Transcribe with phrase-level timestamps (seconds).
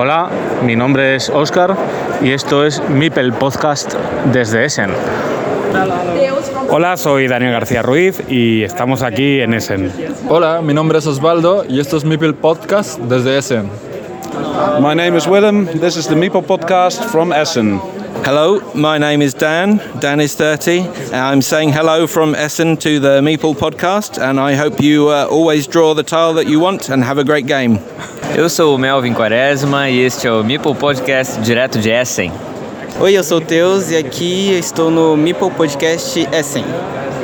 [0.00, 0.30] Hola,
[0.64, 1.76] mi nombre es Oscar
[2.22, 3.94] y esto es Mipel Podcast
[4.32, 4.90] desde Essen.
[6.70, 9.90] Hola, soy Daniel García Ruiz y estamos aquí en Essen.
[10.28, 13.68] Hola, mi nombre es Osvaldo y esto es Mipel Podcast desde Essen.
[14.80, 15.66] My name is Willem.
[15.80, 17.80] This is the MIPEL podcast from Essen.
[18.24, 19.80] Hello, my name is Dan.
[19.98, 20.86] Dan is 30.
[21.12, 25.66] I'm saying hello from Essen to the Meeple podcast, and I hope you uh, always
[25.66, 27.80] draw the tile that you want and have a great game.
[28.36, 32.30] Eu sou o Melvin Quaresma e este é o Meeple Podcast direto de Essen.
[33.00, 36.64] Oi, eu sou o Teus e aqui estou no Meeple Podcast Essen.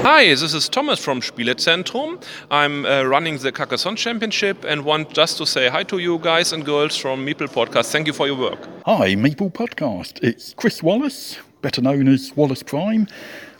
[0.05, 2.19] Hi, this is Thomas from Spielezentrum.
[2.51, 6.52] I'm uh, running the Carcassonne Championship and want just to say hi to you guys
[6.52, 7.91] and girls from Meeple Podcast.
[7.91, 8.59] Thank you for your work.
[8.84, 10.23] Hi, Meeple Podcast.
[10.23, 13.06] It's Chris Wallace, better known as Wallace Prime.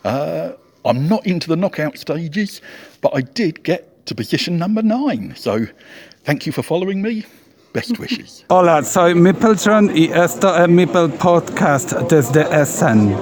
[0.03, 0.51] Uh,
[0.83, 2.61] I'm not into the knockout stages,
[3.01, 5.33] but I did get to position number nine.
[5.35, 5.65] So
[6.25, 7.25] thank you for following me.
[7.75, 8.45] Best wishes.
[8.47, 13.13] Hola, soy Mipeltron y esto es Mipel Podcast desde Essen.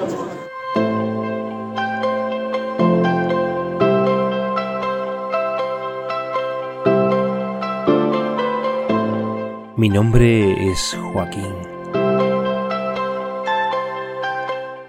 [9.75, 11.55] Mi nombre es Joaquín.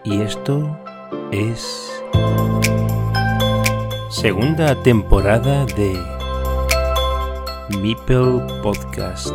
[0.05, 0.79] Y esto
[1.33, 1.91] es
[4.11, 6.15] segunda temporada de
[7.81, 9.33] Meeple Podcast.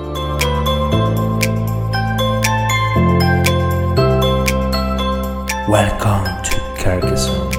[5.70, 7.52] Welcome to Carcassonne.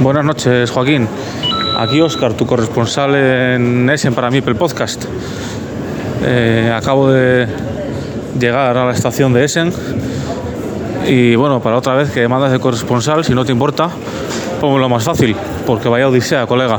[0.00, 1.06] Buenas noches, Joaquín.
[1.78, 5.04] Aquí Oscar, tu corresponsal en Essen para Mipel Podcast.
[6.24, 7.46] Eh, acabo de
[8.40, 9.72] llegar a la estación de Essen
[11.08, 13.90] y bueno, para otra vez que mandas de corresponsal, si no te importa,
[14.60, 15.34] pongo lo más fácil,
[15.66, 16.78] porque vaya odisea, colega.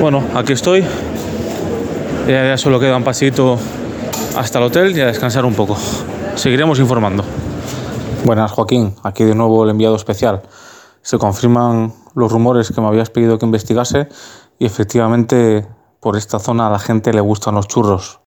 [0.00, 0.84] Bueno, aquí estoy.
[2.28, 3.58] Ya, ya solo queda un pasito
[4.36, 5.76] hasta el hotel y a descansar un poco.
[6.36, 7.24] Seguiremos informando.
[8.24, 8.94] Buenas, Joaquín.
[9.02, 10.42] Aquí de nuevo el enviado especial.
[11.02, 14.08] Se confirman los rumores que me habías pedido que investigase
[14.58, 15.66] y efectivamente
[16.00, 18.20] por esta zona a la gente le gustan los churros.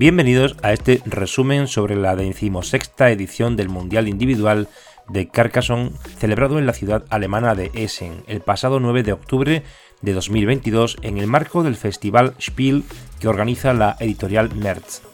[0.00, 4.66] Bienvenidos a este resumen sobre la decimosexta edición del Mundial Individual
[5.10, 9.62] de Carcassonne celebrado en la ciudad alemana de Essen el pasado 9 de octubre
[10.00, 12.84] de 2022 en el marco del festival Spiel
[13.20, 15.09] que organiza la editorial Merz.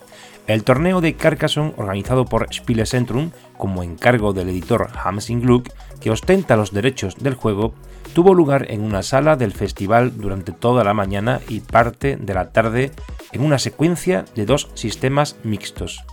[0.46, 5.70] El torneo de Carcassonne organizado por Spielezentrum como encargo del editor Hamsing Gluck
[6.00, 7.74] que ostenta los derechos del juego
[8.14, 12.52] tuvo lugar en una sala del festival durante toda la mañana y parte de la
[12.52, 12.92] tarde
[13.32, 16.04] en una secuencia de dos sistemas mixtos.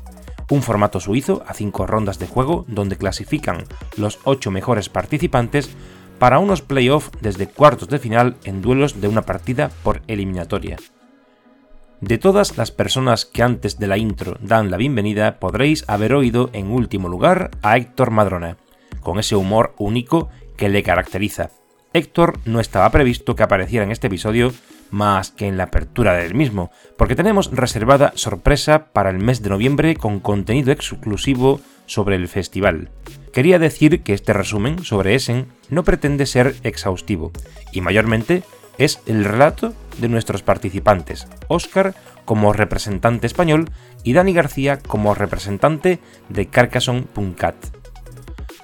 [0.50, 3.66] Un formato suizo a cinco rondas de juego donde clasifican
[3.98, 5.70] los ocho mejores participantes
[6.18, 10.78] para unos playoffs desde cuartos de final en duelos de una partida por eliminatoria.
[12.04, 16.50] De todas las personas que antes de la intro dan la bienvenida, podréis haber oído
[16.52, 18.58] en último lugar a Héctor Madrona,
[19.00, 20.28] con ese humor único
[20.58, 21.52] que le caracteriza.
[21.94, 24.52] Héctor no estaba previsto que apareciera en este episodio
[24.92, 29.52] más que en la apertura del mismo, porque tenemos reservada sorpresa para el mes de
[29.52, 32.90] noviembre con contenido exclusivo sobre el festival.
[33.32, 37.32] Quería decir que este resumen sobre Essen no pretende ser exhaustivo,
[37.72, 38.44] y mayormente
[38.78, 41.96] es el relato de nuestros participantes, Oscar
[42.26, 43.70] como representante español
[44.04, 46.00] y Dani García como representante
[46.30, 47.56] de Carcassonne.cat.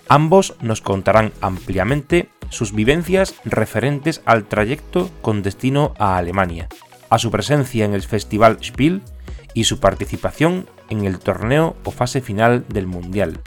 [0.07, 6.67] Ambos nos contarán ampliamente sus vivencias referentes al trayecto con destino a Alemania,
[7.09, 9.03] a su presencia en el Festival Spiel
[9.53, 13.39] y su participación en el torneo o fase final del Mundial.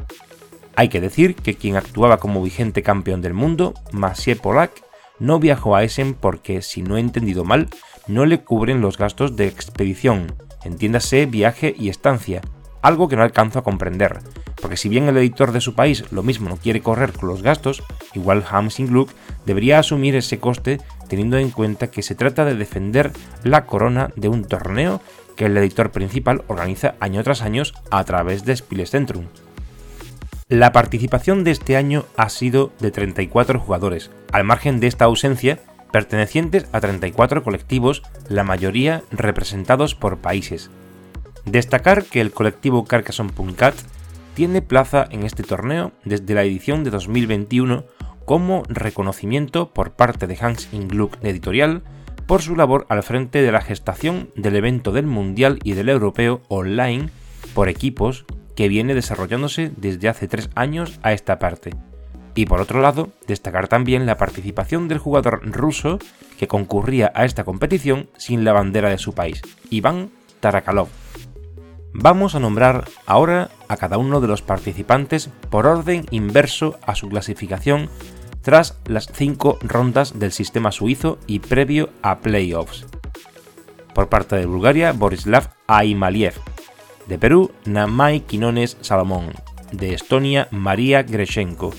[0.75, 4.73] Hay que decir que quien actuaba como vigente campeón del mundo, Maciej Polak,
[5.22, 7.69] no viajó a Essen porque, si no he entendido mal,
[8.08, 10.34] no le cubren los gastos de expedición,
[10.64, 12.40] entiéndase viaje y estancia,
[12.82, 14.19] algo que no alcanzo a comprender,
[14.60, 17.40] porque si bien el editor de su país lo mismo no quiere correr con los
[17.40, 17.84] gastos,
[18.14, 19.10] igual Hamsing Gluck
[19.46, 23.12] debería asumir ese coste teniendo en cuenta que se trata de defender
[23.44, 25.00] la corona de un torneo
[25.36, 29.26] que el editor principal organiza año tras año a través de Spielezentrum.
[30.52, 35.60] La participación de este año ha sido de 34 jugadores, al margen de esta ausencia,
[35.93, 40.70] pertenecientes a 34 colectivos, la mayoría representados por países.
[41.46, 43.75] Destacar que el colectivo Carcassonne.cat
[44.34, 47.87] tiene plaza en este torneo desde la edición de 2021
[48.26, 51.82] como reconocimiento por parte de Hans Ingluck Editorial
[52.26, 56.43] por su labor al frente de la gestación del evento del Mundial y del Europeo
[56.49, 57.08] online
[57.54, 61.70] por equipos que viene desarrollándose desde hace tres años a esta parte.
[62.34, 65.99] Y por otro lado, destacar también la participación del jugador ruso
[66.38, 70.10] que concurría a esta competición sin la bandera de su país, Iván
[70.40, 70.88] Tarakalov.
[71.94, 77.08] Vamos a nombrar ahora a cada uno de los participantes por orden inverso a su
[77.10, 77.90] clasificación
[78.40, 82.87] tras las cinco rondas del sistema suizo y previo a playoffs.
[83.94, 86.34] Por parte de Bulgaria, Borislav Aimaliev.
[87.12, 89.35] De Perú, Namai Quinones Salomón.
[89.70, 91.75] De Estonia, María Greshenko.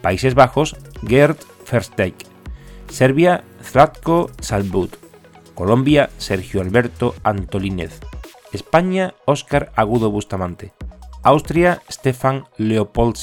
[0.00, 1.38] Países Bajos, Gerd
[1.68, 2.14] Versteeg.
[2.88, 4.94] Serbia, Zlatko Salbut.
[5.56, 7.98] Colombia, Sergio Alberto Antolínez.
[8.52, 10.72] España, Óscar Agudo Bustamante.
[11.24, 13.16] Austria, Stefan Leopold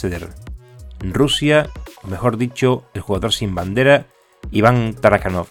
[1.00, 1.70] Rusia,
[2.04, 4.08] o mejor dicho, el jugador sin bandera,
[4.52, 5.48] Iván Tarakanov.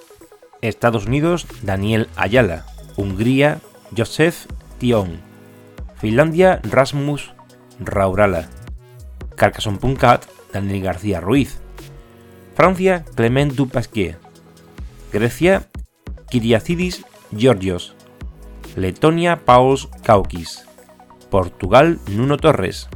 [0.60, 2.66] Estados Unidos, Daniel Ayala.
[2.98, 3.62] Hungría,
[3.96, 4.44] Josef
[4.78, 5.31] Tion.
[6.02, 7.30] Finlandia, Rasmus
[7.78, 8.48] Raurala.
[9.36, 11.60] Carcassonne.cat, Daniel García Ruiz.
[12.56, 14.18] Francia, Clement Dupasquier.
[15.12, 15.68] Grecia,
[16.28, 17.94] Kyriacidis Georgios.
[18.74, 20.66] Letonia, Pauls Kaukis.
[21.30, 22.88] Portugal, Nuno Torres.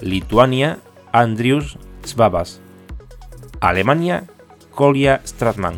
[0.00, 0.78] Lituania,
[1.12, 2.62] Andrius Svabas.
[3.60, 4.24] Alemania,
[4.70, 5.76] Kolja Stratman.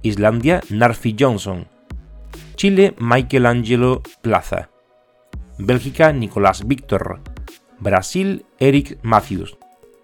[0.00, 1.66] Islandia, Narfi Johnson.
[2.56, 4.69] Chile, Michelangelo Plaza.
[5.60, 7.20] Bélgica, Nicolás Víctor.
[7.78, 9.56] Brasil, Eric Matthews.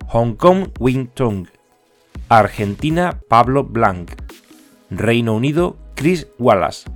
[0.08, 1.48] Hong Kong, Wing Tong.
[2.28, 4.10] Argentina, Pablo Blanc.
[4.90, 6.88] Reino Unido, Chris Wallace.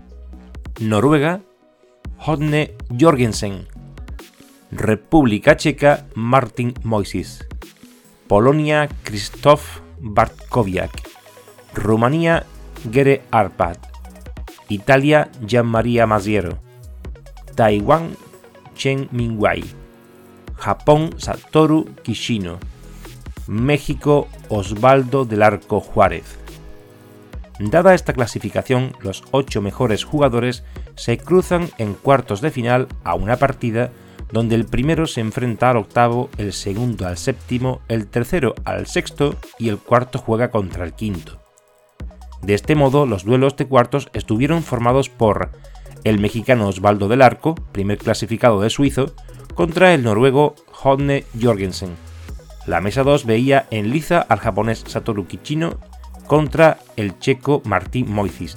[0.81, 1.41] Noruega,
[2.19, 3.67] Hodne Jorgensen.
[4.71, 7.47] República Checa, Martin Moises.
[8.31, 11.03] Polonia, Krzysztof Bartkowiak,
[11.75, 12.47] Rumanía
[12.93, 13.77] Gere Arpad,
[14.69, 16.57] Italia Gianmaria Masiero,
[17.57, 18.17] Taiwán
[18.75, 19.65] Chen Mingwei,
[20.57, 22.59] Japón Satoru Kishino,
[23.47, 26.39] México Osvaldo del Arco Juárez.
[27.59, 30.65] Dada esta clasificación, los ocho mejores jugadores
[30.95, 33.91] se cruzan en cuartos de final a una partida
[34.33, 39.35] donde el primero se enfrenta al octavo, el segundo al séptimo, el tercero al sexto
[39.59, 41.41] y el cuarto juega contra el quinto.
[42.43, 45.51] De este modo, los duelos de cuartos estuvieron formados por
[46.05, 49.15] el mexicano Osvaldo del Arco, primer clasificado de suizo,
[49.55, 51.97] contra el noruego Hodne Jorgensen.
[52.67, 55.79] La mesa 2 veía en liza al japonés Satoru Kichino
[56.27, 58.57] contra el checo Martín Moisis.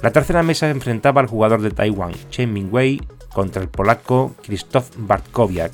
[0.00, 3.00] La tercera mesa enfrentaba al jugador de Taiwán Chen Mingwei
[3.32, 5.72] contra el polaco Krzysztof Bartkowiak.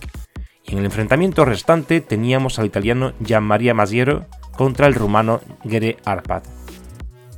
[0.65, 4.27] Y en el enfrentamiento restante teníamos al italiano Gianmaria Masiero
[4.57, 6.58] contra el rumano Gere Arpad.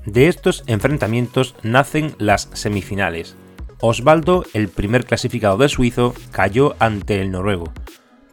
[0.07, 3.37] De estos enfrentamientos nacen las semifinales.
[3.81, 7.73] Osvaldo, el primer clasificado de suizo, cayó ante el noruego,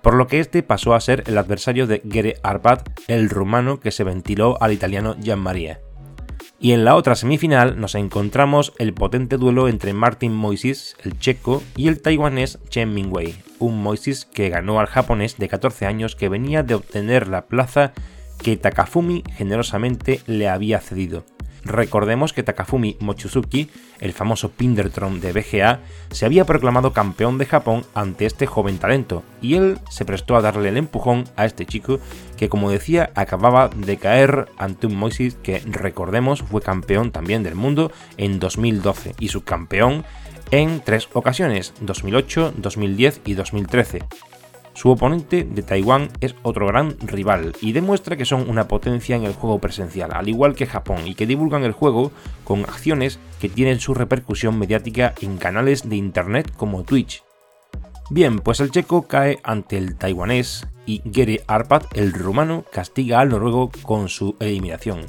[0.01, 3.91] por lo que este pasó a ser el adversario de Gere Arpad, el rumano que
[3.91, 5.81] se ventiló al italiano Gianmaria.
[6.59, 11.61] Y en la otra semifinal nos encontramos el potente duelo entre Martin Moises, el checo,
[11.75, 16.29] y el taiwanés Chen Mingwei, un Moises que ganó al japonés de 14 años que
[16.29, 17.93] venía de obtener la plaza
[18.41, 21.25] que Takafumi generosamente le había cedido.
[21.67, 23.69] Recordemos que Takafumi Mochizuki,
[23.99, 25.81] el famoso Pindertron de BGA,
[26.11, 30.41] se había proclamado campeón de Japón ante este joven talento, y él se prestó a
[30.41, 31.99] darle el empujón a este chico
[32.37, 37.55] que, como decía, acababa de caer ante un Moises que, recordemos, fue campeón también del
[37.55, 40.05] mundo en 2012 y subcampeón
[40.51, 43.99] en tres ocasiones, 2008, 2010 y 2013.
[44.77, 49.23] Su oponente de Taiwán es otro gran rival y demuestra que son una potencia en
[49.23, 52.11] el juego presencial, al igual que Japón, y que divulgan el juego
[52.43, 57.23] con acciones que tienen su repercusión mediática en canales de internet como Twitch.
[58.11, 63.29] Bien, pues el checo cae ante el taiwanés y Gere Arpad, el rumano, castiga al
[63.29, 65.07] noruego con su eliminación.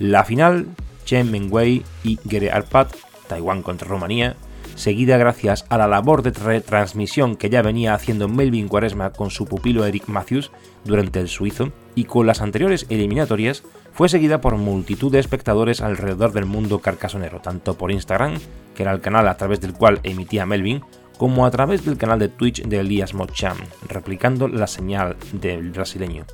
[0.00, 0.66] La final,
[1.04, 2.88] Chen Mengwei y Gere Arpad,
[3.28, 4.34] Taiwán contra Rumanía,
[4.74, 9.46] seguida gracias a la labor de retransmisión que ya venía haciendo Melvin Quaresma con su
[9.46, 10.50] pupilo Eric Matthews
[10.84, 13.62] durante el suizo, y con las anteriores eliminatorias,
[13.92, 18.38] fue seguida por multitud de espectadores alrededor del mundo carcasonero, tanto por Instagram,
[18.74, 20.82] que era el canal a través del cual emitía Melvin,
[21.18, 23.56] como a través del canal de Twitch de Elias Mocham,
[23.88, 26.24] replicando la señal del brasileño.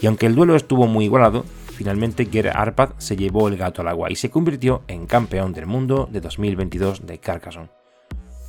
[0.00, 1.44] Y aunque el duelo estuvo muy igualado,
[1.76, 5.66] finalmente Gere Arpad se llevó el gato al agua y se convirtió en campeón del
[5.66, 7.70] mundo de 2022 de Carcassonne.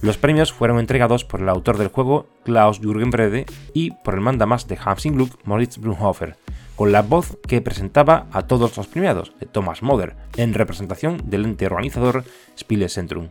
[0.02, 4.22] Los premios fueron entregados por el autor del juego, Klaus Jürgen Brede, y por el
[4.22, 6.38] mandamás de Hansing Gluck, Moritz Brunhofer,
[6.76, 11.46] con la voz que presentaba a todos los premiados, de Thomas Moder, en representación del
[11.46, 12.24] ente organizador
[12.58, 13.30] Spiele Centrum.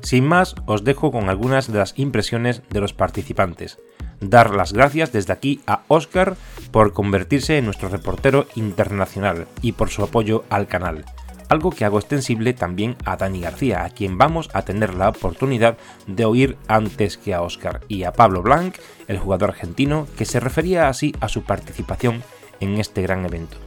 [0.00, 3.78] Sin más, os dejo con algunas de las impresiones de los participantes.
[4.22, 6.36] Dar las gracias desde aquí a Oscar
[6.70, 11.04] por convertirse en nuestro reportero internacional y por su apoyo al canal
[11.52, 15.76] algo que hago extensible también a Dani García, a quien vamos a tener la oportunidad
[16.06, 18.76] de oír antes que a Oscar, y a Pablo Blanc,
[19.06, 22.22] el jugador argentino, que se refería así a su participación
[22.60, 23.58] en este gran evento.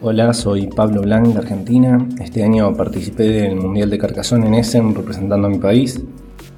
[0.00, 2.06] Hola, soy Pablo Blanc de Argentina.
[2.20, 6.00] Este año participé del Mundial de Carcassonne en Essen representando a mi país.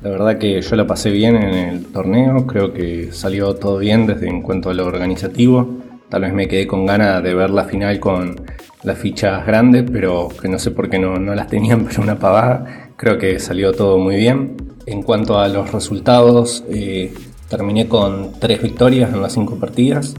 [0.06, 4.06] La verdad que yo la pasé bien en el torneo, creo que salió todo bien
[4.06, 5.68] desde en cuanto a lo organizativo.
[6.08, 8.40] Tal vez me quedé con ganas de ver la final con
[8.84, 12.20] las fichas grandes, pero que no sé por qué no, no las tenían, pero una
[12.20, 12.92] pavada.
[12.94, 14.54] Creo que salió todo muy bien.
[14.86, 17.12] En cuanto a los resultados, eh,
[17.48, 20.14] terminé con tres victorias en las cinco partidas,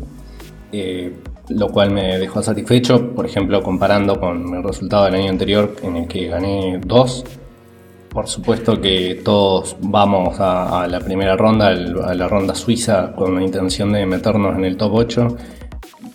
[0.73, 1.13] eh,
[1.47, 5.95] lo cual me dejó satisfecho, por ejemplo, comparando con el resultado del año anterior en
[5.95, 7.23] el que gané dos.
[8.09, 13.43] Por supuesto que todos vamos a, la primera ronda, a la ronda suiza, con la
[13.43, 15.37] intención de meternos en el top 8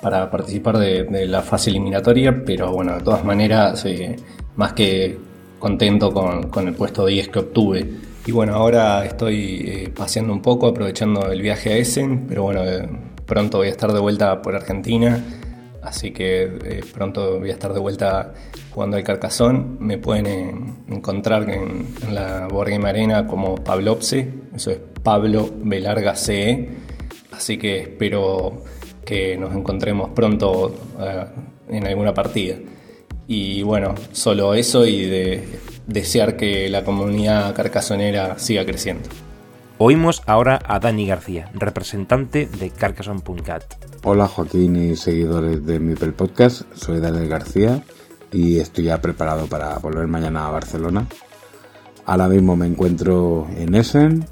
[0.00, 4.16] para participar de, la fase eliminatoria, pero bueno, de todas maneras, eh,
[4.56, 5.16] más que
[5.61, 7.88] contento con, el puesto 10 que obtuve.
[8.26, 12.64] Y bueno, ahora estoy eh, paseando un poco, aprovechando el viaje a Essen, pero bueno,
[12.64, 12.88] eh,
[13.26, 15.22] pronto voy a estar de vuelta por Argentina,
[15.82, 18.34] así que pronto voy a estar de vuelta
[18.70, 19.76] jugando al Carcasón.
[19.80, 26.68] Me pueden encontrar en, la Board Arena como Pablopse, eso es Pablo Belarga CE,
[27.32, 28.62] así que espero
[29.04, 31.26] que nos encontremos pronto eh,
[31.68, 32.56] en alguna partida.
[33.26, 35.44] Y bueno, solo eso y de
[35.86, 39.08] desear que la comunidad carcasonera siga creciendo.
[39.84, 43.64] Oímos ahora a Dani García, representante de Carcassonne.cat.
[44.04, 47.82] Hola Joaquín y seguidores de Mipel Podcast, soy Daniel García
[48.30, 51.08] y estoy ya preparado para volver mañana a Barcelona.
[52.06, 54.24] Ahora mismo me encuentro en Essen,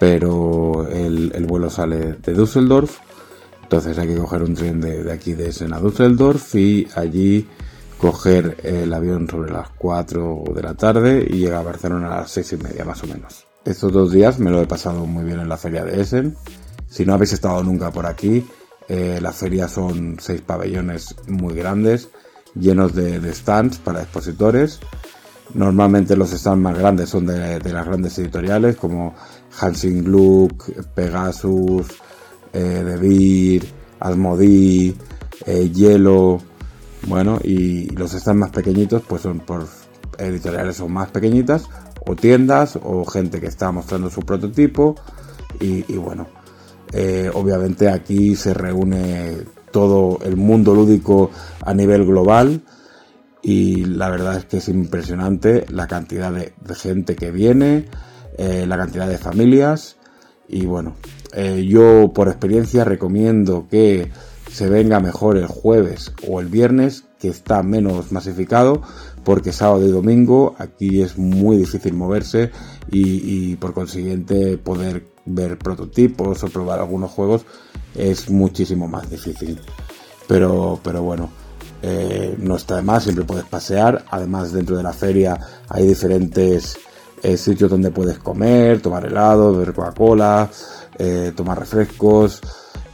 [0.00, 2.98] pero el, el vuelo sale de Düsseldorf
[3.62, 7.46] entonces hay que coger un tren de, aquí de Essen a Düsseldorf y allí
[7.96, 12.30] coger el avión sobre las 4 de la tarde y llegar a Barcelona a las
[12.32, 13.46] 6 y media más o menos.
[13.64, 16.36] Estos dos días me lo he pasado muy bien en la feria de Essen.
[16.86, 18.46] Si no habéis estado nunca por aquí,
[18.88, 22.10] eh, la feria son seis pabellones muy grandes,
[22.54, 24.80] llenos de, stands para expositores.
[25.54, 29.14] Normalmente los stands más grandes son de, las grandes editoriales como
[29.58, 31.86] Hansing Gluck, Pegasus,
[32.52, 33.64] eh, De Beer,
[33.98, 34.94] Asmodee,
[35.46, 36.38] eh, Hielo,
[37.06, 39.66] bueno, y los stands más pequeñitos pues son por
[40.18, 41.64] editoriales son más pequeñitas
[42.06, 44.94] o tiendas o gente que está mostrando su prototipo
[45.60, 46.26] y, bueno,
[46.92, 49.38] eh, obviamente aquí se reúne
[49.70, 51.30] todo el mundo lúdico
[51.62, 52.62] a nivel global
[53.42, 57.86] y la verdad es que es impresionante la cantidad de, gente que viene,
[58.38, 59.96] eh, la cantidad de familias
[60.48, 60.94] y bueno,
[61.32, 64.10] eh, yo por experiencia recomiendo que
[64.50, 68.82] se venga mejor el jueves o el viernes, que está menos masificado,
[69.24, 72.50] porque sábado y domingo aquí es muy difícil moverse
[72.90, 77.46] y, por consiguiente poder ver prototipos o probar algunos juegos
[77.94, 79.58] es muchísimo más difícil.
[80.26, 81.30] Pero, pero bueno,
[81.82, 84.04] eh, no está de más, siempre puedes pasear.
[84.10, 85.38] Además, dentro de la feria
[85.68, 86.76] hay diferentes
[87.22, 90.50] eh, sitios donde puedes comer, tomar helado, beber Coca-Cola,
[90.98, 92.40] eh, tomar refrescos,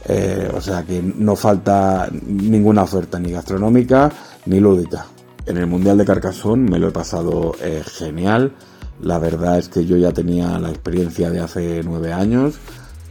[0.05, 4.11] eh, o sea que no falta ninguna oferta ni gastronómica
[4.45, 5.05] ni lúdica.
[5.51, 8.53] En el Mundial de Carcassonne me lo he pasado eh, genial.
[9.01, 12.55] La verdad es que yo ya tenía la experiencia de hace nueve años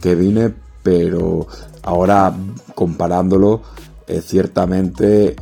[0.01, 1.45] que vine, pero
[1.83, 2.33] ahora
[2.73, 3.61] comparándolo,
[4.23, 5.35] ciertamente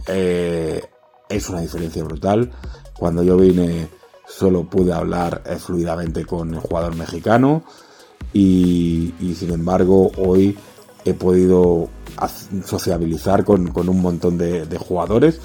[1.29, 2.51] es una diferencia brutal.
[2.97, 3.87] Cuando yo vine
[4.27, 7.63] solo pude hablar fluidamente con el jugador mexicano
[8.33, 10.57] y, sin embargo hoy
[11.05, 11.87] he podido
[12.65, 15.39] sociabilizar con, un montón de, jugadores,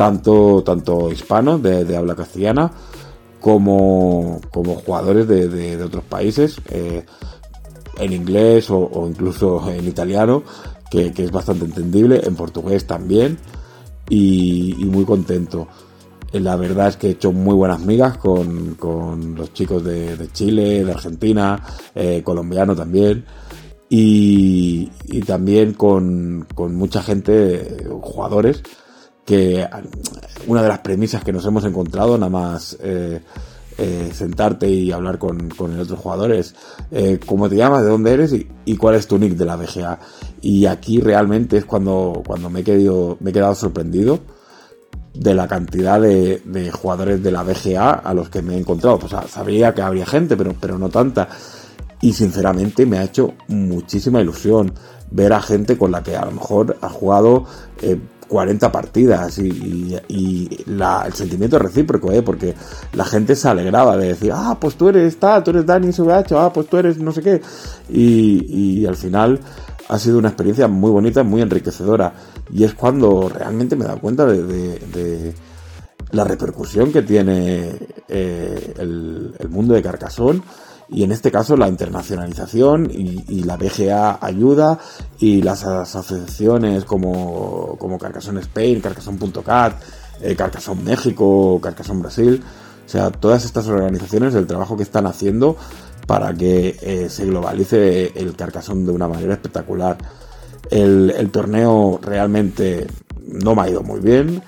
[0.00, 2.72] tanto, tanto hispanos de, habla castellana
[3.38, 7.04] como, como jugadores de, otros países, eh,
[7.98, 10.42] en inglés o, incluso en italiano,
[10.90, 13.36] que, es bastante entendible, en portugués también,
[14.08, 15.68] y muy contento.
[16.32, 18.78] La verdad es que he hecho muy buenas migas con,
[19.36, 21.62] los chicos de, Chile, de Argentina,
[21.94, 23.26] eh, colombiano también.
[23.90, 24.86] Y,
[25.26, 28.62] también con, mucha gente, jugadores,
[29.30, 29.64] que
[30.48, 33.20] una de las premisas que nos hemos encontrado, nada más eh,
[33.78, 35.96] eh, sentarte y hablar con, con el otro
[36.90, 40.00] eh, cómo te llamas, de dónde eres y, cuál es tu nick de la BGA.
[40.42, 44.18] Y aquí realmente es cuando, cuando me, he quedado, me he quedado sorprendido
[45.14, 48.98] de la cantidad de, de, jugadores de la BGA a los que me he encontrado.
[48.98, 51.28] Pues sabría que habría gente, pero, pero no tanta.
[52.00, 54.74] Y sinceramente me ha hecho muchísima ilusión
[55.12, 57.46] ver a gente con la que a lo mejor ha jugado
[58.30, 62.22] 40 partidas y, y, la, el sentimiento recíproco, ¿eh?
[62.22, 62.54] porque
[62.92, 66.32] la gente se alegraba de decir, ah, pues tú eres tal, tú eres Dani SVH,
[66.38, 67.42] ah, pues tú eres no sé qué.
[67.88, 69.40] Y, y al final
[69.88, 72.14] ha sido una experiencia muy bonita, muy enriquecedora.
[72.52, 75.34] Y es cuando realmente me he dado cuenta de, de, de
[76.12, 77.72] la repercusión que tiene
[78.08, 80.40] eh, el, el mundo de Carcassonne
[80.92, 84.78] y en este caso la internacionalización y, la BGA ayuda
[85.18, 89.80] y las asociaciones como, como Spain, Carcassonne.cat,
[90.20, 90.36] eh,
[90.84, 92.42] México, Carcassonne Brasil,
[92.84, 95.56] o sea, todas estas organizaciones, el trabajo que están haciendo
[96.06, 99.96] para que eh, se globalice el Carcassonne de una manera espectacular.
[100.70, 102.88] El, el torneo realmente
[103.26, 104.42] no me ha ido muy bien,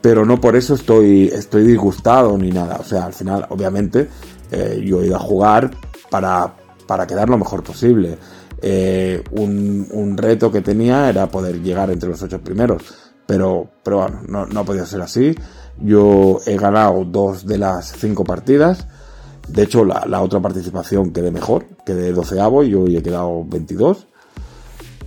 [0.00, 2.78] pero no por eso estoy, estoy disgustado ni nada.
[2.80, 4.08] O sea, al final, obviamente,
[4.50, 5.70] eh, yo he ido a jugar
[6.10, 6.54] para,
[6.86, 8.18] para quedar lo mejor posible.
[8.62, 12.82] Eh, un, un, reto que tenía era poder llegar entre los ocho primeros,
[13.26, 15.34] pero, pero bueno, no, no ha podido ser así.
[15.78, 18.86] Yo he ganado dos de las cinco partidas.
[19.48, 24.06] De hecho, la, la otra participación quedé mejor, quedé doceavo y hoy he quedado 22.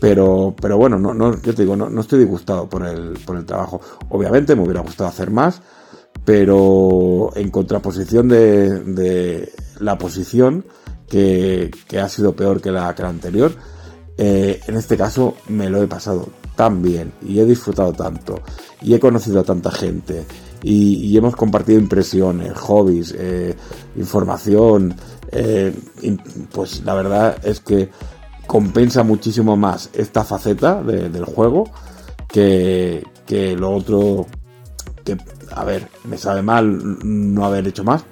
[0.03, 3.37] Pero, pero bueno, no, no, yo te digo, no, no estoy disgustado por el, por
[3.37, 3.79] el trabajo.
[4.09, 5.61] Obviamente me hubiera gustado hacer más,
[6.25, 10.65] pero en contraposición de, la posición
[11.09, 13.51] que, ha sido peor que la, que anterior,
[14.17, 18.41] eh, en este caso me lo he pasado tan bien y he disfrutado tanto
[18.81, 20.25] y he conocido a tanta gente
[20.61, 23.53] y, hemos compartido impresiones, hobbies, eh,
[23.97, 24.95] información,
[25.29, 25.75] eh,
[26.53, 27.89] pues la verdad es que
[28.47, 31.69] compensa muchísimo más esta faceta de, del juego
[32.29, 33.03] que
[33.57, 34.25] lo otro
[35.03, 35.17] que
[35.51, 38.03] a ver, me sabe mal no haber hecho más.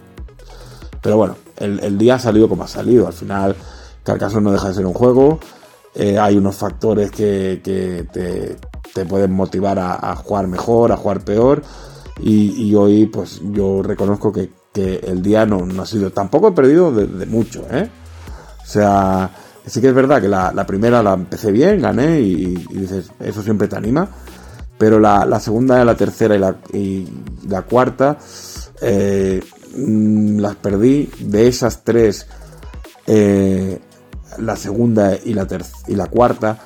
[1.02, 3.08] Pero bueno, el, día ha salido como ha salido.
[3.08, 3.56] Al final,
[4.04, 5.40] Carcassonne no deja de ser un juego.
[5.96, 11.64] Eh, hay unos factores que, te, pueden motivar a, jugar mejor, a jugar peor.
[12.22, 16.12] Y, hoy, pues yo reconozco que, el día no, ha sido.
[16.12, 17.90] Tampoco he perdido de, mucho, ¿eh?
[18.62, 19.32] O sea,
[19.66, 23.12] sí que es verdad que la, la primera la empecé bien, gané y, y dices,
[23.20, 24.08] eso siempre te anima
[24.82, 26.36] pero la, la segunda, la tercera
[26.74, 27.08] y
[27.48, 28.18] la, cuarta
[28.82, 29.40] eh,
[29.78, 31.08] mm, las perdí.
[31.20, 32.26] De esas tres,
[33.06, 33.80] eh,
[34.40, 35.48] la segunda y la,
[35.86, 36.58] y la cuarta,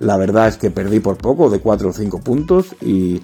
[0.00, 3.22] la verdad es que perdí por poco, de cuatro o cinco puntos y,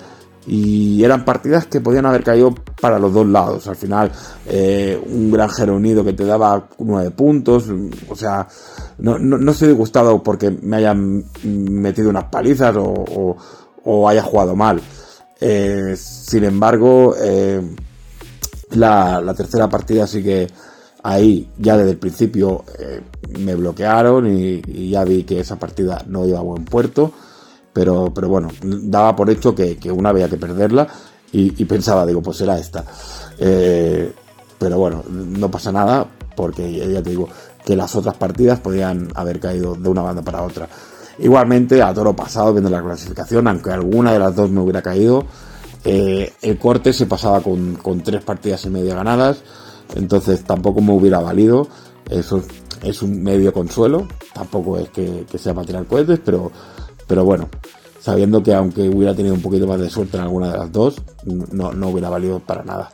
[1.02, 3.66] eran partidas que podían haber caído para los dos lados.
[3.66, 4.12] Al final,
[4.46, 7.64] eh, un granjero unido que te daba nueve puntos,
[8.09, 8.46] o sea,
[8.98, 13.37] no, no, no estoy disgustado porque me hayan metido unas palizas o
[13.87, 14.83] o haya jugado mal.
[15.40, 17.62] Eh, sin embargo, eh,
[18.70, 20.46] la, la, tercera partida sí que
[21.03, 23.01] ahí ya desde el principio eh,
[23.38, 27.12] me bloquearon y, ya vi que esa partida no iba a buen puerto.
[27.72, 30.88] Pero, pero bueno, daba por hecho que, una había que perderla
[31.31, 32.85] y, y, pensaba, digo, pues será esta.
[33.38, 37.29] Pero bueno, no pasa nada porque ya te digo
[37.64, 40.66] que las otras partidas podían haber caído de una banda para otra.
[41.18, 45.24] Igualmente, a toro pasado, viendo la clasificación, aunque alguna de las dos me hubiera caído,
[45.85, 49.38] eh, el corte se pasaba con, con, tres partidas y media ganadas,
[49.94, 51.68] entonces tampoco me hubiera valido.
[52.11, 52.42] Eso
[52.83, 56.52] es un medio consuelo, tampoco es que, que sea para tirar cohetes, pero,
[57.07, 57.48] pero bueno,
[58.00, 61.02] sabiendo que aunque hubiera tenido un poquito más de suerte en alguna de las dos,
[61.24, 62.90] no, no hubiera valido para nada.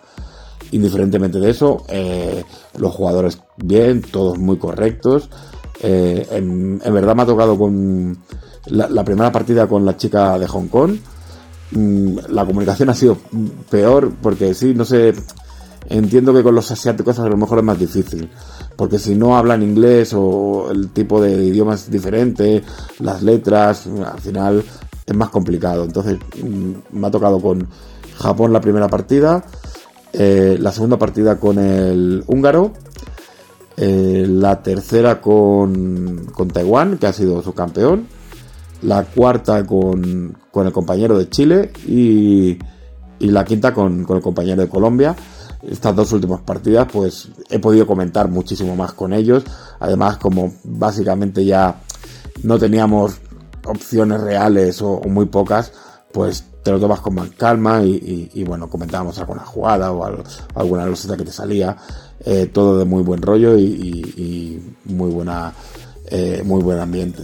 [0.70, 2.44] Indiferentemente de eso, eh,
[2.78, 5.28] los jugadores bien, todos muy correctos.
[5.82, 8.16] Eh, en, verdad me ha tocado con
[8.66, 10.96] la, la, primera partida con la chica de Hong Kong.
[11.72, 13.16] Mm, la comunicación ha sido
[13.70, 15.14] peor porque sí, no sé.
[15.88, 18.30] Entiendo que con los asiáticos a lo mejor es más difícil.
[18.76, 22.62] Porque si no hablan inglés o el tipo de idioma es diferente,
[23.00, 24.64] las letras, al final
[25.04, 25.84] es más complicado.
[25.84, 27.66] Entonces mm, me ha tocado con
[28.16, 29.44] Japón la primera partida,
[30.12, 32.72] eh, la segunda partida con el húngaro
[33.76, 38.06] eh, la tercera con, con, Taiwán, que ha sido su campeón,
[38.82, 42.58] la cuarta con, con el compañero de Chile y,
[43.18, 45.16] y la quinta con, con, el compañero de Colombia.
[45.62, 49.44] Estas dos últimas partidas, pues he podido comentar muchísimo más con ellos.
[49.78, 51.76] Además, como básicamente ya
[52.42, 53.20] no teníamos
[53.64, 55.72] opciones reales o, muy pocas,
[56.12, 60.22] pues te lo tomas con más calma y, bueno, comentábamos alguna jugada o
[60.54, 61.76] alguna loseta que te salía,
[62.24, 65.52] eh, todo de muy buen rollo y, muy buena,
[66.10, 67.22] eh, muy buen ambiente.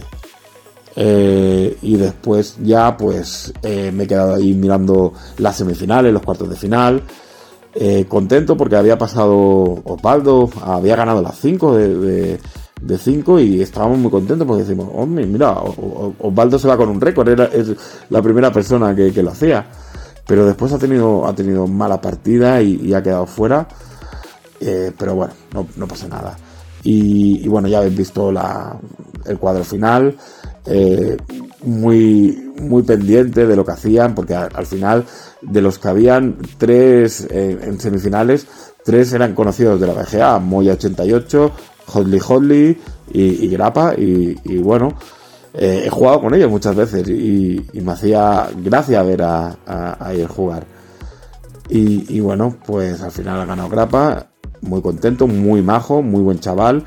[0.95, 6.55] Eh, y después ya pues me he quedado ahí mirando las semifinales, los cuartos de
[6.55, 7.03] final.
[8.07, 9.37] contento porque había pasado
[9.85, 12.39] Osvaldo, había ganado las 5 de,
[12.81, 15.51] de 5 y estábamos muy contentos porque decimos, hombre, mira,
[16.19, 17.49] Osvaldo se va con un récord, era,
[18.09, 19.65] la primera persona que, lo hacía.
[20.25, 23.67] Pero después ha tenido, ha tenido mala partida y, ha quedado fuera.
[24.59, 25.33] Eh, pero bueno,
[25.75, 26.37] no, pasa nada.
[26.83, 28.77] Y, bueno, ya habéis visto la,
[29.25, 30.15] el cuadro final.
[30.65, 31.17] Eh,
[31.63, 35.05] muy, muy pendiente de lo que hacían, porque al, final,
[35.41, 38.47] de los que habían tres eh, en semifinales,
[38.83, 41.51] tres eran conocidos de la BGA, Moya 88,
[41.87, 42.77] Hotly Hotly
[43.11, 44.93] y, Grapa y, bueno,
[45.53, 50.65] he jugado con ellos muchas veces y, me hacía gracia ver a, a, ellos jugar.
[51.69, 54.27] Y, bueno, pues al final ha ganado Grapa,
[54.61, 56.83] muy contento, muy majo, muy buen chaval.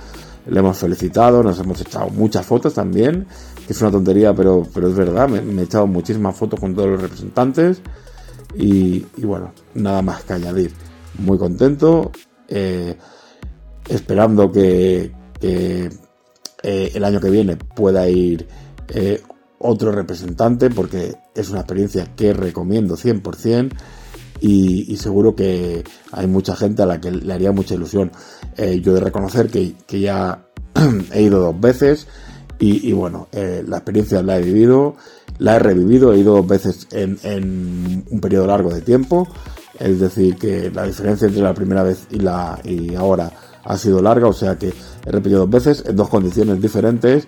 [0.47, 3.27] Le hemos felicitado, nos hemos echado muchas fotos también,
[3.67, 6.89] que es una tontería, pero, pero es verdad, me, he echado muchísimas fotos con todos
[6.91, 7.81] los representantes.
[8.55, 10.73] Y, bueno, nada más que añadir.
[11.19, 12.11] Muy contento.
[12.49, 12.97] Eh,
[13.89, 15.91] esperando que, eh,
[16.63, 18.47] el año que viene pueda ir
[18.89, 19.21] eh,
[19.59, 23.73] otro representante porque es una experiencia que recomiendo 100%
[24.43, 28.11] y, y, seguro que hay mucha gente a la que le haría mucha ilusión.
[28.57, 30.47] Eh, yo de reconocer que, ya
[31.13, 32.09] he ido dos veces
[32.59, 34.95] y, bueno, la experiencia la he vivido,
[35.39, 39.27] la he revivido, he ido dos veces en, en un periodo largo de tiempo.
[39.81, 43.33] Es decir, que la diferencia entre la primera vez y, la, y ahora
[43.65, 47.27] ha sido larga, o sea que he repetido dos veces en dos condiciones diferentes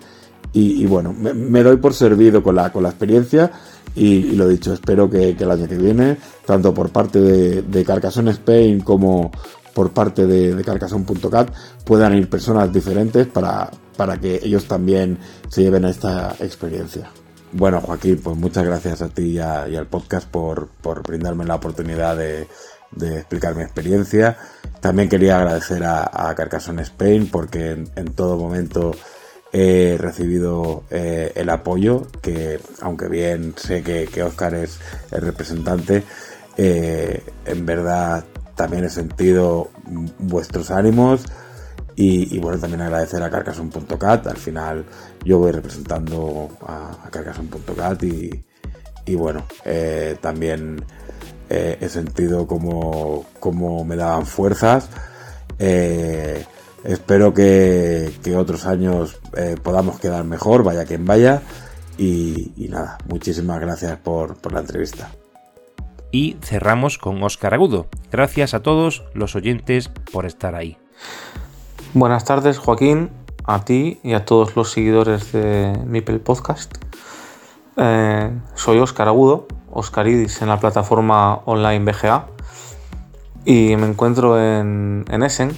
[0.53, 3.51] y, bueno, me, doy por servido con la, con la experiencia
[3.95, 8.81] y, lo dicho, espero que, el año que viene, tanto por parte de, de Spain
[8.81, 9.31] como
[9.73, 10.63] por parte de, de
[11.83, 15.17] puedan ir personas diferentes para, para que ellos también
[15.49, 17.09] se lleven a esta experiencia.
[17.51, 22.17] Bueno, Joaquín, pues muchas gracias a ti y, al podcast por, por brindarme la oportunidad
[22.17, 22.47] de,
[22.99, 24.37] explicar mi experiencia.
[24.79, 26.35] También quería agradecer a, a
[26.81, 28.91] Spain porque en, todo momento
[29.57, 34.79] he recibido eh, el apoyo, que aunque bien sé que, que Oscar es
[35.11, 36.03] el representante,
[36.57, 39.69] eh, en verdad también he sentido
[40.19, 41.23] vuestros ánimos
[41.95, 44.83] y, bueno, también agradecer a Carcassonne.cat, al final
[45.23, 50.83] yo voy representando a, a Carcassonne.cat y, bueno, eh, también
[51.47, 54.89] he sentido como, como, me daban fuerzas.
[56.85, 61.41] Espero que, otros años eh, podamos quedar mejor, vaya quien vaya.
[61.97, 65.09] Y, nada, muchísimas gracias por, por la entrevista.
[66.11, 67.87] Y cerramos con Óscar Agudo.
[68.11, 70.77] Gracias a todos los oyentes por estar ahí.
[71.93, 73.09] Buenas tardes, Joaquín,
[73.45, 76.75] a ti y a todos los seguidores de Mipel Podcast.
[78.55, 82.27] soy Óscar Agudo Oscaridis en la plataforma online BGA
[83.43, 85.51] y me encuentro en, Essen,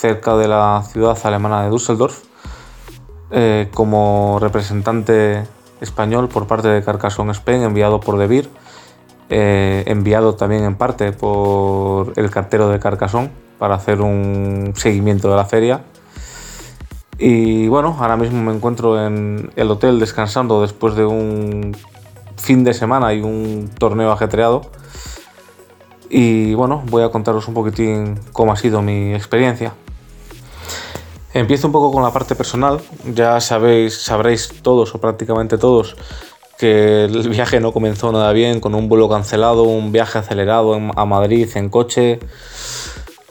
[0.00, 2.22] cerca de la ciudad alemana de Düsseldorf,
[3.30, 5.44] eh, como representante
[5.82, 8.48] español por parte de Carcassonne Spain, enviado por Debir,
[9.28, 15.36] eh, enviado también en parte por el cartero de Carcassonne para hacer un seguimiento de
[15.36, 15.82] la feria.
[17.18, 21.76] Y bueno, ahora mismo me encuentro en el hotel descansando después de un
[22.36, 24.62] fin de semana y un torneo ajetreado.
[26.08, 29.74] Y bueno, voy a contaros un poquitín cómo ha sido mi experiencia.
[31.32, 32.80] Empiezo un poco con la parte personal.
[33.14, 35.96] Ya sabéis, sabréis todos o prácticamente todos
[36.58, 41.04] que el viaje no comenzó nada bien, con un vuelo cancelado, un viaje acelerado a
[41.06, 42.18] Madrid en coche.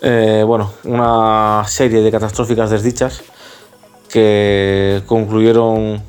[0.01, 3.21] Eh, bueno, una serie de catastróficas desdichas
[4.07, 6.01] que concluyeron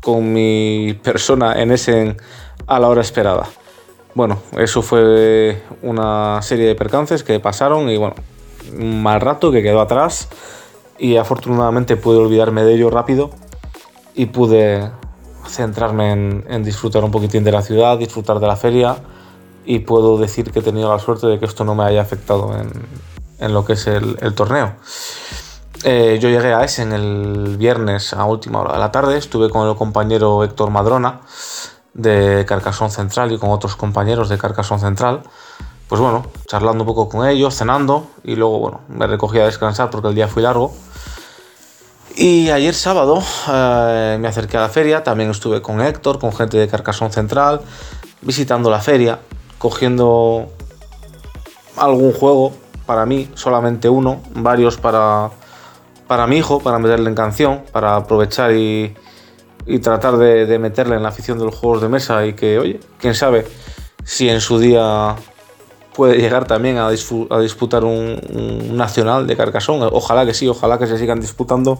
[0.00, 2.16] con mi persona en ese
[2.66, 3.48] a la hora esperada.
[4.14, 8.14] Bueno, eso fue una serie de percances que pasaron y bueno,
[8.78, 10.28] un mal rato que quedó atrás
[11.00, 13.30] y afortunadamente pude olvidarme de ello rápido
[14.14, 14.90] y pude
[15.48, 18.96] centrarme en, disfrutar un poquitín de la ciudad, disfrutar de la feria
[19.64, 22.54] y puedo decir que he tenido la suerte de que esto no me haya afectado
[23.38, 24.74] en, lo que es el, torneo.
[25.84, 29.66] Eh, yo llegué a Essen el viernes a última hora de la tarde, estuve con
[29.66, 31.22] el compañero Héctor Madrona
[31.94, 35.22] de Carcasón Central y con otros compañeros de Carcasón Central.
[35.88, 39.90] Pues bueno, charlando un poco con ellos, cenando y luego bueno, me recogí a descansar
[39.90, 40.72] porque el día fue largo.
[42.16, 46.58] Y ayer sábado eh, me acerqué a la feria, también estuve con Héctor, con gente
[46.58, 47.60] de Carcasón Central,
[48.20, 49.20] visitando la feria,
[49.58, 50.52] cogiendo
[51.76, 52.52] algún juego
[52.86, 55.30] para mí, solamente uno, varios para,
[56.06, 58.94] para mi hijo, para meterle en canción, para aprovechar y,
[59.66, 62.80] y tratar de, meterle en la afición de los juegos de mesa y que, oye,
[62.98, 63.46] quién sabe
[64.04, 65.14] si en su día
[65.94, 69.88] puede llegar también a, disputar un, nacional de Carcasón.
[69.92, 71.78] Ojalá que sí, ojalá que se sigan disputando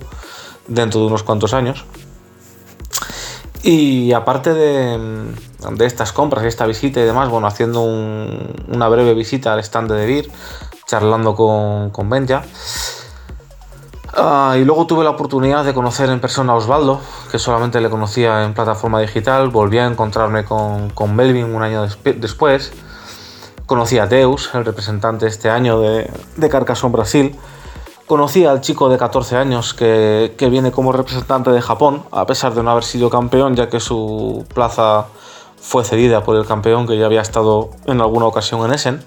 [0.67, 1.85] dentro de unos cuantos años.
[3.63, 5.35] Y aparte de,
[5.81, 10.07] estas compras y esta visita y demás, bueno, haciendo una breve visita al stand de
[10.07, 10.31] Vir,
[10.87, 12.43] charlando con, con Benja.
[14.13, 17.91] Ah, y luego tuve la oportunidad de conocer en persona a Osvaldo, que solamente le
[17.91, 19.51] conocía en plataforma digital.
[19.51, 22.73] Volví a encontrarme con, con Melvin un año después.
[23.71, 27.37] Conocí a Deus, el representante este año de, de Carcassonne Brasil.
[28.05, 32.65] Conocí al chico de 14 años que, viene como representante de Japón, a pesar de
[32.65, 35.07] no haber sido campeón, ya que su plaza
[35.61, 39.05] fue cedida por el campeón que ya había estado en alguna ocasión en Essen.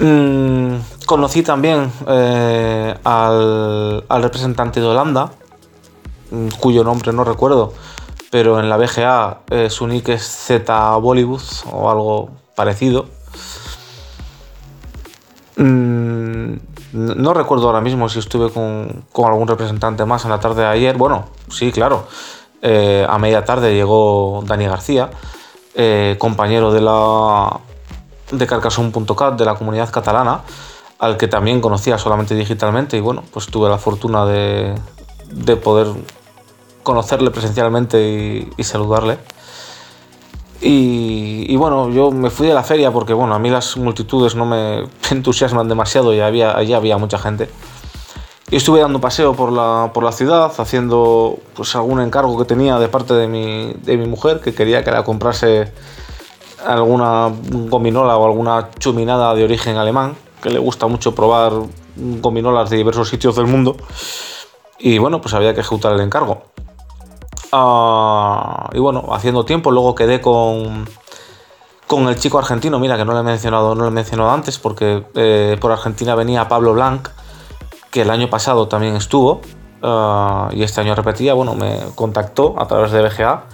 [0.00, 5.30] Mm, conocí también eh, al, representante de Holanda,
[6.32, 7.74] mm, cuyo nombre no recuerdo,
[8.32, 13.15] pero en la BGA eh, su nick es Z Bollywood o algo parecido.
[15.56, 16.54] Mm,
[16.92, 20.96] no recuerdo ahora mismo si estuve con, algún representante más en la tarde de ayer.
[20.96, 22.06] Bueno, sí, claro.
[22.62, 25.10] Eh, a media tarde llegó Dani García,
[26.18, 27.60] compañero de la,
[28.32, 30.40] de de la comunidad catalana,
[30.98, 35.88] al que también conocía solamente digitalmente y bueno, pues tuve la fortuna de poder
[36.86, 39.18] conocerle presencialmente y, saludarle.
[40.68, 44.44] Y, bueno, yo me fui de la feria porque bueno, a mí las multitudes no
[44.46, 47.48] me entusiasman demasiado y había, allí había mucha gente.
[48.50, 52.80] Y estuve dando paseo por la, por la ciudad, haciendo pues algún encargo que tenía
[52.80, 55.72] de parte de mi, de mi mujer, que quería que la comprase
[56.64, 57.32] alguna
[57.68, 61.52] gominola o alguna chuminada de origen alemán, que le gusta mucho probar
[61.96, 63.76] gominolas de diversos sitios del mundo.
[64.80, 66.42] Y bueno, pues había que ejecutar el encargo.
[67.52, 70.86] Ah, y bueno, haciendo tiempo, luego quedé con,
[71.86, 74.58] con el chico argentino, mira que no le he mencionado, no le he mencionado antes,
[74.58, 77.08] porque eh, por Argentina venía Pablo Blanc,
[77.90, 79.40] que el año pasado también estuvo,
[79.82, 83.44] ah, y este año repetía, bueno, me contactó a través de BGA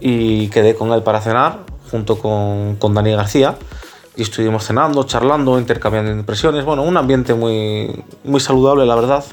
[0.00, 1.60] y quedé con él para cenar
[1.90, 3.56] junto con, con Dani García
[4.18, 6.64] y estuvimos cenando, charlando, intercambiando impresiones.
[6.64, 9.24] Bueno, un ambiente muy, muy saludable, la verdad.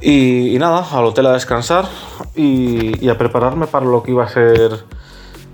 [0.00, 1.86] Y, nada, al hotel a descansar
[2.34, 4.84] y, a prepararme para lo que iba a ser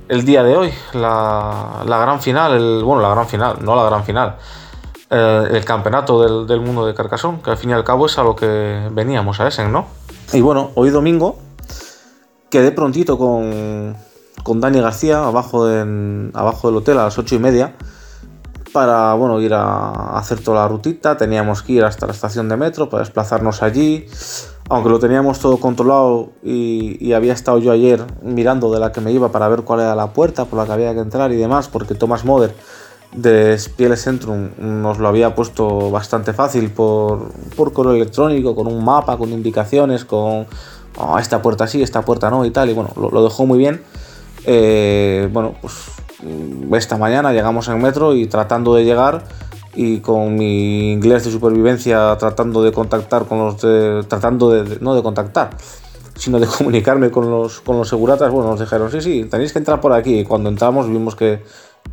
[0.09, 3.85] el día de hoy, la, la gran final, el, bueno, la gran final, no la
[3.85, 4.37] gran final,
[5.11, 8.17] eh, el campeonato del, del, mundo de Carcassonne, que al fin y al cabo es
[8.19, 9.87] a lo que veníamos a Essen, ¿no?
[10.33, 11.39] Y bueno, hoy domingo
[12.51, 13.97] quedé prontito con,
[14.45, 17.75] con Dani García abajo, abajo del hotel a las ocho y media
[18.77, 21.17] para bueno, ir a hacer toda la rutita.
[21.17, 24.05] Teníamos que ir hasta la estación de metro para desplazarnos allí.
[24.69, 29.13] Aunque lo teníamos todo controlado y, había estado yo ayer mirando de la que me
[29.13, 31.69] iba para ver cuál era la puerta por la que había que entrar y demás,
[31.69, 32.55] porque Thomas Moder
[33.13, 38.85] de Spiele Centrum nos lo había puesto bastante fácil por, por correo electrónico, con un
[38.85, 40.47] mapa, con indicaciones, con
[40.99, 42.69] oh, esta puerta sí, esta puerta no y tal.
[42.69, 43.81] Y bueno, lo dejó muy bien.
[44.45, 45.96] Eh, bueno, pues
[46.73, 49.25] esta mañana llegamos en metro y tratando de llegar
[49.75, 53.57] y con mi inglés de supervivencia tratando de contactar con los
[54.09, 55.51] tratando de, no de contactar
[56.15, 59.59] sino de comunicarme con los con los seguratas bueno nos dijeron sí sí tenéis que
[59.59, 61.45] entrar por aquí y cuando entramos vimos que,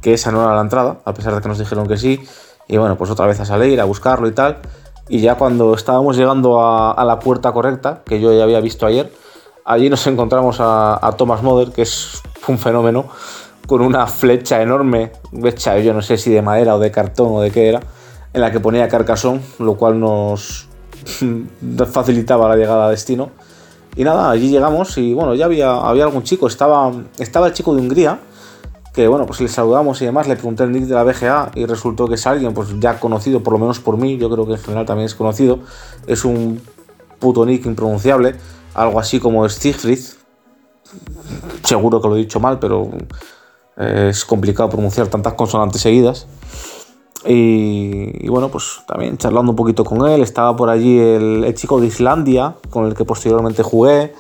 [0.02, 2.24] que esa no era la entrada a pesar de que nos dijeron que sí.
[2.68, 4.60] Y bueno pues otra vez a salir a buscarlo y tal.
[5.10, 8.86] Y ya cuando estábamos llegando a, a la puerta correcta que yo ya había visto
[8.86, 9.12] ayer
[9.66, 13.06] allí nos encontramos a, a Thomas Moder que es un fenómeno,
[13.68, 15.12] con una flecha enorme,
[15.44, 17.80] hecha yo no sé si de madera o de cartón o de qué era,
[18.34, 20.68] en la que ponía Carcassonne, lo cual nos
[21.92, 23.32] facilitaba la llegada a destino.
[23.96, 27.76] Y nada, allí llegamos y bueno, ya había, había algún chico, estaba, estaba el chico
[27.76, 28.20] de Hungría,
[28.92, 31.66] que bueno, pues le saludamos y demás, le pregunté el nick de la BGA y
[31.66, 34.54] resultó que es alguien pues ya conocido, por lo menos por mí, yo creo que
[34.54, 35.60] en general también es conocido,
[36.08, 36.60] es un
[37.20, 38.36] puto nick impronunciable,
[38.74, 40.00] algo así como Stigfried,
[41.64, 42.90] seguro que lo he dicho mal, pero
[43.78, 46.28] es complicado pronunciar tantas consonantes seguidas.
[47.26, 51.88] Y, bueno, pues también charlando un poquito con él, estaba por allí el, chico de
[51.88, 54.14] Islandia, con el que posteriormente jugué.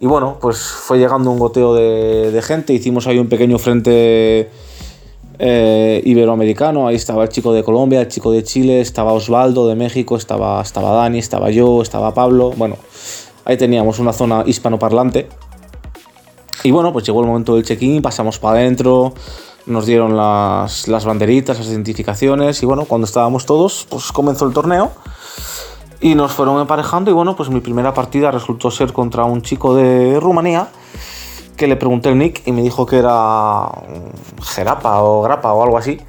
[0.00, 4.50] Y bueno, pues fue llegando un goteo de, gente, hicimos ahí un pequeño frente
[5.38, 9.74] eh, iberoamericano, ahí estaba el chico de Colombia, el chico de Chile, estaba Osvaldo de
[9.74, 12.76] México, estaba, estaba Dani, estaba yo, estaba Pablo, bueno,
[13.44, 15.28] ahí teníamos una zona hispanoparlante
[16.64, 19.12] Y bueno, pues llegó el momento del check-in, pasamos para adentro,
[19.66, 24.54] nos dieron las, las banderitas, las identificaciones y bueno, cuando estábamos todos, pues comenzó el
[24.54, 24.90] torneo
[26.00, 29.74] y nos fueron emparejando y bueno, pues mi primera partida resultó ser contra un chico
[29.74, 30.68] de Rumanía
[31.54, 33.68] que le pregunté el nick y me dijo que era
[34.42, 36.00] Gerapa o Grapa o algo así.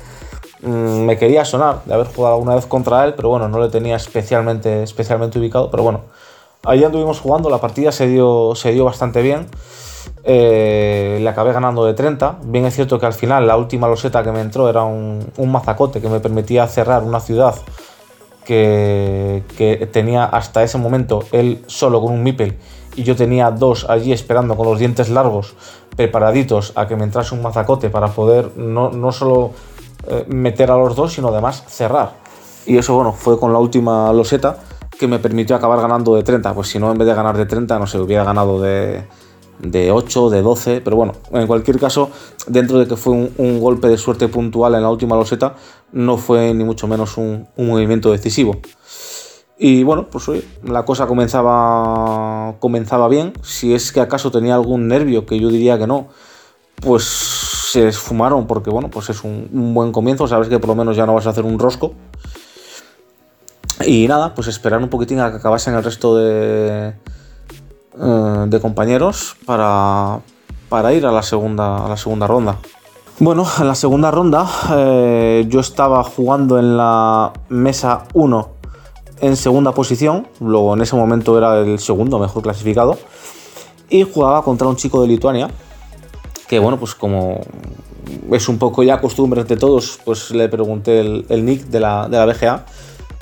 [0.61, 3.67] Mm, me quería sonar de haber jugado alguna vez contra él, pero bueno, no le
[3.67, 5.69] tenía especialmente, especialmente ubicado.
[5.69, 6.01] Pero bueno,
[6.63, 9.47] ahí anduvimos jugando, la partida se dio, se dio bastante bien.
[10.27, 12.39] Eh, le acabé ganando de 30.
[12.45, 16.01] Bien es cierto que al final la última loseta que me entró era un, mazacote
[16.01, 17.53] que me permitía cerrar una ciudad
[18.43, 22.57] que, que, tenía hasta ese momento él solo con un Mipel
[22.95, 25.53] y yo tenía dos allí esperando con los dientes largos,
[25.95, 29.51] preparaditos a que me entrase un mazacote para poder no, no solo
[30.07, 32.13] eh, meter a los dos, sino además cerrar.
[32.65, 34.57] Y eso, bueno, fue con la última loseta
[34.97, 36.53] que me permitió acabar ganando de 30.
[36.53, 39.03] Pues si no, en vez de ganar de 30, no sé, hubiera ganado de,
[39.59, 40.81] de 8, de 12.
[40.81, 42.09] Pero bueno, en cualquier caso,
[42.47, 45.55] dentro de que fue un, golpe de suerte puntual en la última loseta,
[45.91, 48.57] no fue ni mucho menos un, un movimiento decisivo.
[49.57, 53.33] Y bueno, pues oye, la cosa comenzaba, comenzaba bien.
[53.41, 56.07] Si es que acaso tenía algún nervio, que yo diría que no,
[56.81, 60.27] pues se esfumaron porque bueno, pues es un, un, buen comienzo.
[60.27, 61.93] Sabes que por lo menos ya no vas a hacer un rosco.
[63.85, 66.93] Y nada, pues esperar un poquitín a que acabasen el resto de,
[67.99, 70.19] eh, de compañeros para,
[70.69, 72.58] para ir a la, segunda, a la segunda ronda.
[73.19, 78.49] Bueno, en la segunda ronda eh, yo estaba jugando en la mesa 1
[79.21, 82.97] en segunda posición, luego en ese momento era el segundo mejor clasificado,
[83.89, 85.49] y jugaba contra un chico de Lituania,
[86.47, 87.39] que bueno, pues como
[88.31, 92.08] es un poco ya costumbre entre todos, pues le pregunté el, el nick de la,
[92.10, 92.65] de la, BGA,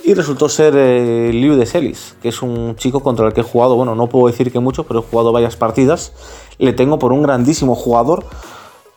[0.04, 3.44] y resultó ser eh, Liu de Celis, que es un chico contra el que he
[3.44, 6.14] jugado, bueno, no puedo decir que mucho, pero he jugado varias partidas,
[6.58, 8.26] le tengo por un grandísimo jugador,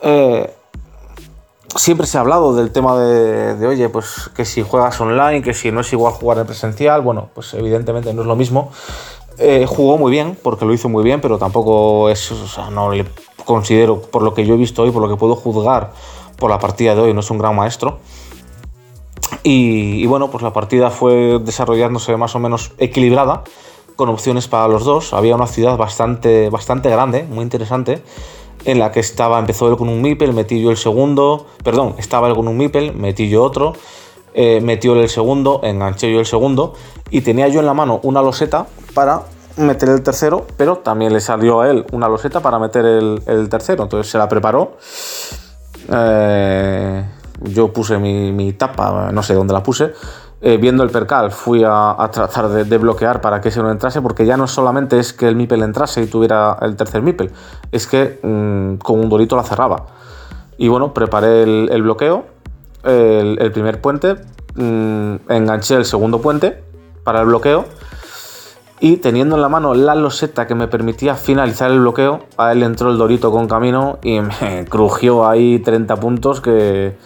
[0.03, 0.53] eh,
[1.77, 5.55] siempre se ha hablado del tema de, de, oye, pues que si juegas online, que
[5.55, 8.73] si no es igual jugar en presencial, bueno, pues evidentemente no es lo mismo.
[9.39, 12.91] Eh, jugó muy bien, porque lo hizo muy bien, pero tampoco es, o sea, no
[12.91, 13.05] le
[13.45, 15.93] considero, por lo que yo he visto hoy, por lo que puedo juzgar
[16.39, 17.99] por la partida de hoy, no es un gran maestro.
[19.49, 23.45] Y, bueno, pues la partida fue desarrollándose más o menos equilibrada,
[23.95, 25.13] con opciones para los dos.
[25.13, 28.03] Había una ciudad bastante, bastante grande, muy interesante
[28.65, 32.27] en la que estaba, empezó él con un Mipel, metí yo el segundo, perdón, estaba
[32.27, 33.75] él con un Mipel, metí yo otro,
[34.35, 36.75] eh, metió el segundo, enganché yo el segundo
[37.11, 39.23] y tenía yo en la mano una loseta para
[39.57, 43.49] meter el tercero, pero también le salió a él una loseta para meter el, el
[43.49, 44.73] tercero, entonces se la preparó.
[45.93, 47.05] Eh,
[47.43, 49.93] yo puse mi, tapa, no sé dónde la puse,
[50.41, 54.27] eh, viendo el percal fui a, tratar de, bloquear para que ese no entrase, porque
[54.27, 57.31] ya no solamente es que el Mipel entrase y tuviera el tercer Mipel,
[57.73, 59.87] es que mmm, con un dorito la cerraba.
[60.59, 62.25] Y bueno, preparé el, bloqueo,
[62.85, 64.17] el, primer puente,
[64.55, 66.63] mmm, enganché el segundo puente
[67.05, 67.67] para el bloqueo
[68.79, 72.63] y teniendo en la mano la loseta que me permitía finalizar el bloqueo, a él
[72.63, 76.97] entró el dorito con camino y me crujió ahí 30 puntos que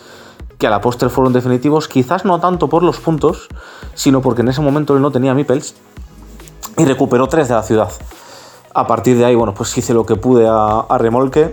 [0.60, 3.48] que a la postre fueron definitivos, quizás no tanto por los puntos,
[3.94, 5.74] sino porque en ese momento él no tenía Mipels
[6.76, 7.90] y recuperó tres de la ciudad.
[8.72, 11.52] A partir de ahí, bueno, pues hice lo que pude a, remolque.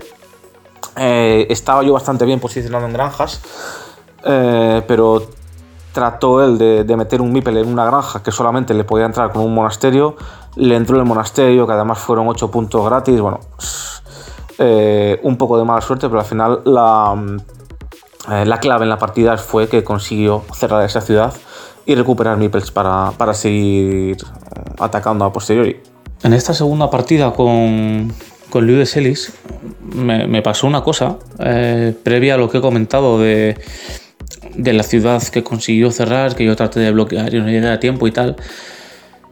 [0.97, 3.41] Eh, estaba yo bastante bien posicionado en granjas,
[4.23, 5.23] eh, pero
[5.93, 9.31] trató él de, de, meter un Mipel en una granja que solamente le podía entrar
[9.31, 10.15] con un monasterio.
[10.55, 13.19] Le entró el monasterio, que además fueron 8 puntos gratis.
[13.21, 13.39] Bueno,
[14.59, 17.15] eh, un poco de mala suerte, pero al final la
[18.29, 21.33] eh, la clave en la partida fue que consiguió cerrar esa ciudad
[21.85, 24.17] y recuperar Mipels para, para seguir
[24.79, 25.79] atacando a posteriori.
[26.23, 28.11] En esta segunda partida con,
[28.49, 29.33] con Liu de Celis
[29.81, 33.57] me, me, pasó una cosa eh, previa a lo que he comentado de,
[34.55, 37.79] de la ciudad que consiguió cerrar, que yo traté de bloquear y no llegué a
[37.79, 38.35] tiempo y tal.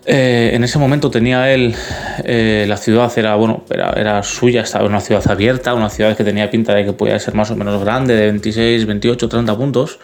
[0.08, 1.76] Eh, en ese momento tenía él,
[2.24, 6.24] eh, la ciudad era, bueno, era, era, suya, estaba una ciudad abierta, una ciudad que
[6.24, 10.00] tenía pinta de que podía ser más o menos grande, de 26, 28, 30 puntos,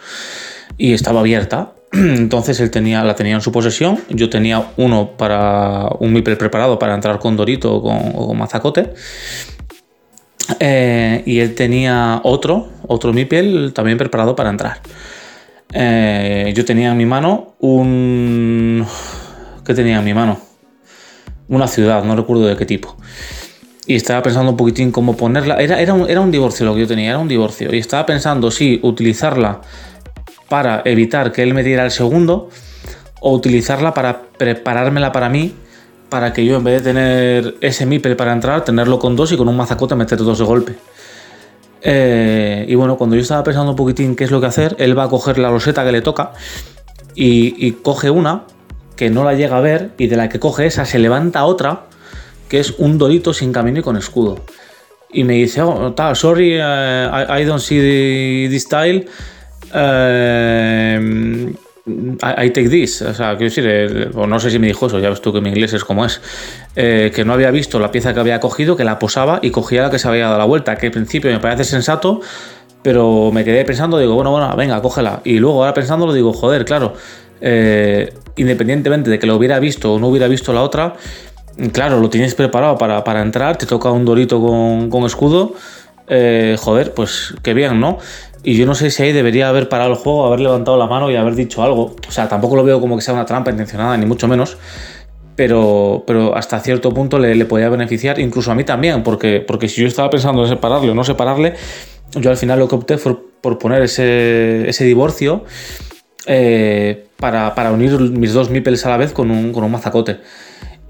[0.78, 1.74] y estaba abierta.
[1.92, 6.80] Entonces él tenía, la tenía en su posesión, yo tenía uno para un Mipel preparado
[6.80, 8.94] para entrar con Dorito o con, Mazacote,
[10.60, 14.80] eh, y él tenía otro, otro Mipel también preparado para entrar.
[15.74, 18.86] Yo tenía en mi mano un
[19.74, 20.40] tenía en mi mano.
[21.48, 22.96] Una ciudad, no recuerdo de qué tipo.
[23.86, 25.56] Y estaba pensando un poquitín cómo ponerla.
[25.56, 27.74] Era, era, un, era un divorcio lo que yo tenía, era un divorcio.
[27.74, 29.62] Y estaba pensando si utilizarla
[30.50, 32.50] para evitar que él me diera el segundo
[33.20, 35.54] o utilizarla para preparármela para mí
[36.12, 39.38] para que yo en vez de tener ese Mipel para entrar, tenerlo con dos y
[39.38, 40.76] con un mazacote meter dos de golpe.
[41.82, 44.98] Eh, y bueno, cuando yo estaba pensando un poquitín qué es lo que hacer, él
[44.98, 46.34] va a coger la loseta que le toca
[47.16, 48.44] y, coge una
[49.02, 51.86] que no la llega a ver y de la que coge esa se levanta otra
[52.48, 54.46] que es un dorito sin camino y con escudo.
[55.12, 59.08] Y me dice, oh, sorry, eh, I, don't see the, style.
[59.74, 61.52] Eh,
[61.88, 63.02] I, take this.
[63.02, 65.50] O sea, quiero decir, no sé si me dijo eso, ya ves tú que mi
[65.50, 66.22] inglés es como es.
[66.76, 69.90] que no había visto la pieza que había cogido, que la posaba y cogía la
[69.90, 70.76] que se había dado la vuelta.
[70.76, 72.22] Que al principio me parece sensato,
[72.84, 75.22] pero me quedé pensando, digo, bueno, bueno, venga, cógela.
[75.24, 76.94] Y luego ahora pensándolo digo, joder, claro,
[77.42, 80.96] eh, independientemente de que lo hubiera visto o no hubiera visto la otra,
[81.72, 85.54] claro, lo tienes preparado para, entrar, te toca un dorito con, escudo,
[86.08, 87.98] eh, joder, pues qué bien, ¿no?
[88.44, 91.12] Y yo no sé si ahí debería haber parado el juego, haber levantado la mano
[91.12, 91.96] y haber dicho algo.
[92.08, 94.58] O sea, tampoco lo veo como que sea una trampa intencionada, ni mucho menos.
[95.36, 99.68] Pero, pero hasta cierto punto le, le podía beneficiar, incluso a mí también, porque, porque
[99.70, 101.54] si yo estaba pensando en separarle o no separarle,
[102.16, 105.46] yo al final lo que opté fue por poner ese, ese divorcio
[106.26, 110.20] eh, para, para, unir mis dos Mipels a la vez con un, con un mazacote.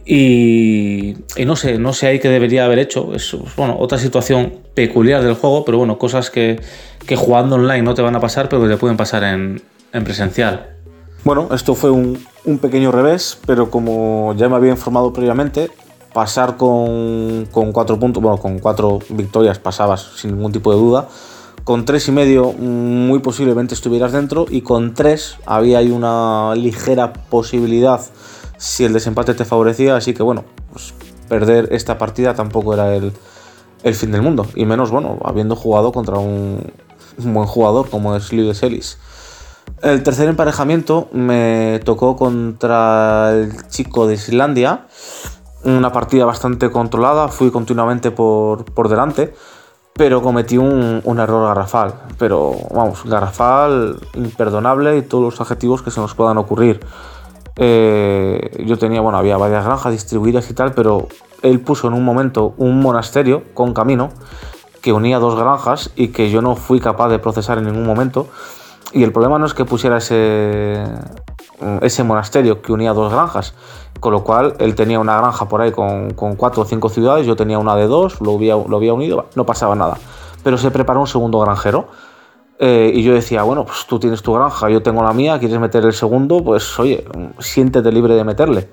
[0.06, 3.14] Y, y, no sé, no sé ahí qué debería haber hecho.
[3.14, 6.60] Es bueno, otra situación peculiar del juego, pero bueno, cosas que,
[7.06, 9.62] que jugando online no te van a pasar, pero que te pueden pasar en,
[9.94, 10.78] en presencial.
[11.24, 15.70] Bueno, esto fue un, un, pequeño revés, pero como ya me había informado previamente,
[16.14, 21.08] pasar con, cuatro puntos, bueno, con cuatro victorias pasabas sin ningún tipo de duda.
[21.64, 27.14] Con tres y medio muy posiblemente estuvieras dentro y con tres había ahí una ligera
[27.14, 28.02] posibilidad
[28.58, 30.94] si el desempate te favorecía, así que bueno, pues
[31.28, 33.14] perder esta partida tampoco era el,
[33.96, 36.72] fin del mundo, y menos bueno, habiendo jugado contra un,
[37.18, 39.00] buen jugador como es Lewis Ellis.
[39.82, 44.86] El tercer emparejamiento me tocó contra el chico de Islandia,
[45.64, 49.34] una partida bastante controlada, fui continuamente por, delante,
[49.94, 51.94] pero cometí un, error garrafal.
[52.18, 56.80] Pero vamos, garrafal, imperdonable y todos los adjetivos que se nos puedan ocurrir.
[57.58, 61.08] Eh, yo tenía, bueno, había varias granjas distribuidas y tal, pero
[61.42, 64.10] él puso en un momento un monasterio con camino
[64.82, 68.28] que unía dos granjas y que yo no fui capaz de procesar en ningún momento.
[68.94, 70.84] Y el problema no es que pusiera ese,
[71.82, 73.54] ese monasterio que unía dos granjas,
[74.00, 77.36] con lo cual él tenía una granja por ahí con, cuatro o cinco ciudades, yo
[77.36, 79.98] tenía una de dos, lo había, lo había unido, no pasaba nada.
[80.44, 81.88] Pero se preparó un segundo granjero.
[82.64, 85.60] Eh, y yo decía, bueno, pues tú tienes tu granja, yo tengo la mía, quieres
[85.60, 87.04] meter el segundo, pues oye,
[87.40, 88.70] siéntete libre de meterle.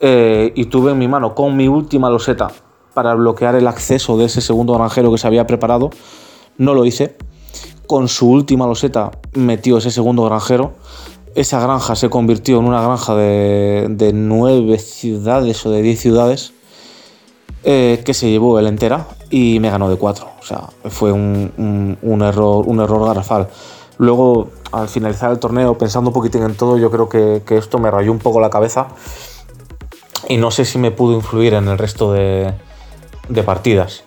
[0.00, 2.48] Eh, y tuve en mi mano con mi última loseta
[2.92, 5.90] para bloquear el acceso de ese segundo granjero que se había preparado.
[6.58, 7.16] No lo hice.
[7.86, 10.72] Con su última loseta metió ese segundo granjero
[11.34, 16.52] esa granja se convirtió en una granja de, nueve ciudades o de diez ciudades
[17.64, 20.28] eh, que se llevó él entera y me ganó de cuatro.
[20.40, 23.48] O sea, fue un, error, un error garrafal.
[23.98, 27.90] Luego, al finalizar el torneo, pensando un poquitín en todo, yo creo que, esto me
[27.90, 28.88] rayó un poco la cabeza
[30.28, 32.54] y no sé si me pudo influir en el resto de,
[33.44, 34.04] partidas.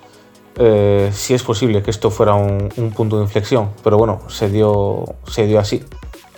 [0.59, 5.03] Eh, si es posible que esto fuera un, punto de inflexión, pero bueno, se dio,
[5.28, 5.84] se dio así.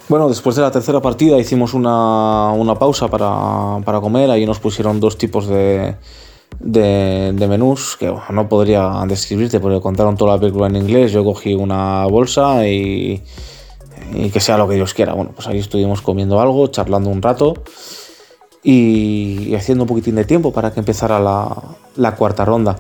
[0.10, 4.32] Bueno, después de la tercera partida hicimos una, pausa para, comer.
[4.32, 5.98] Ahí nos pusieron dos tipos de,
[6.60, 11.12] de, menús que no podría describirte porque contaron toda la película en inglés.
[11.12, 13.22] Yo cogí una bolsa y,
[14.34, 15.14] que sea lo que Dios quiera.
[15.14, 17.54] Bueno, pues ahí estuvimos comiendo algo, charlando un rato
[18.64, 22.78] y, haciendo un poquitín de tiempo para que empezara la, cuarta ronda.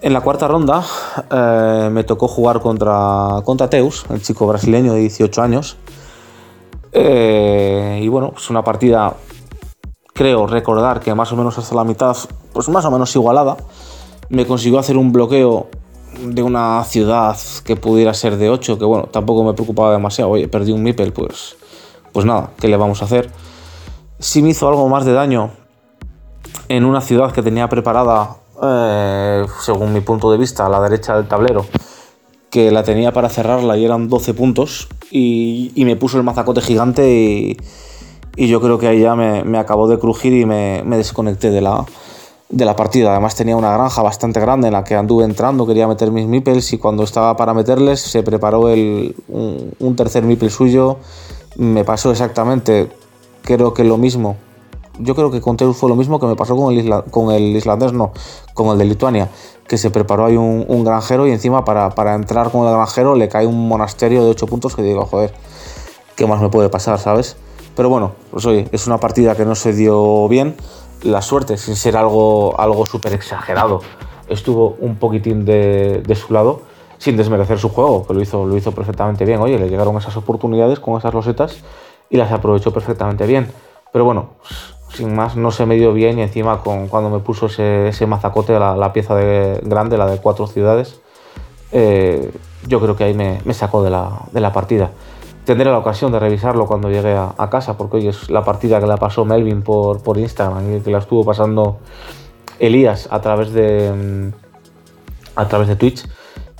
[0.00, 0.84] En la cuarta ronda
[1.28, 5.76] eh, me tocó jugar contra, contra Teus, el chico brasileño de 18 años.
[6.92, 9.14] Eh, y bueno, es una partida,
[10.12, 12.16] creo recordar que más o menos hasta la mitad,
[12.52, 13.56] pues más o menos igualada.
[14.28, 15.68] Me consiguió hacer un bloqueo
[16.20, 20.30] de una ciudad que pudiera ser de 8, que bueno, tampoco me preocupaba demasiado.
[20.30, 21.56] Oye, perdí un Mipel, pues,
[22.12, 23.30] pues nada, ¿qué le vamos a hacer?
[24.18, 25.50] Sí me hizo algo más de daño
[26.68, 31.16] en una ciudad que tenía preparada, eh, según mi punto de vista, a la derecha
[31.16, 31.64] del tablero,
[32.50, 37.08] que la tenía para cerrarla y eran 12 puntos y, me puso el mazacote gigante
[37.08, 37.56] y,
[38.36, 41.84] yo creo que ahí ya me, acabó de crujir y me, desconecté de la,
[42.48, 43.12] de la partida.
[43.12, 46.72] Además tenía una granja bastante grande en la que anduve entrando, quería meter mis mipels
[46.72, 50.98] y cuando estaba para meterles se preparó el, un, tercer mipel suyo.
[51.56, 52.88] Me pasó exactamente,
[53.42, 54.36] creo que lo mismo.
[55.02, 57.56] Yo creo que con Teus fue lo mismo que me pasó con el, con el
[57.56, 58.12] islandés, no,
[58.54, 59.28] con el de Lituania
[59.70, 63.46] que se preparó ahí un, granjero y encima para, entrar con el granjero le cae
[63.46, 65.32] un monasterio de 8 puntos que digo, joder,
[66.16, 67.36] ¿qué más me puede pasar, sabes?
[67.76, 70.56] Pero bueno, pues oye, es una partida que no se dio bien.
[71.04, 73.80] la suerte, sin ser algo, algo súper exagerado,
[74.28, 76.62] estuvo un poquitín de, de, su lado,
[76.98, 79.38] sin desmerecer su juego, que lo hizo, lo hizo perfectamente bien.
[79.40, 81.58] Oye, le llegaron esas oportunidades con esas losetas
[82.10, 83.52] y las aprovechó perfectamente bien.
[83.92, 84.30] Pero bueno,
[84.92, 88.06] sin más, no se me dio bien y encima con, cuando me puso ese, ese
[88.06, 91.00] mazacote, la, la, pieza de, grande, la de cuatro ciudades,
[91.72, 92.32] eh,
[92.66, 94.90] yo creo que ahí me, me sacó de la, de la, partida.
[95.44, 98.86] Tendré la ocasión de revisarlo cuando llegue a, casa, porque hoy es la partida que
[98.86, 101.78] la pasó Melvin por, por Instagram y que la estuvo pasando
[102.58, 104.32] Elías a través de,
[105.34, 106.06] a través de Twitch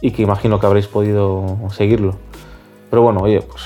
[0.01, 2.15] y que imagino que habréis podido seguirlo.
[2.89, 3.63] Pero bueno, oye, pues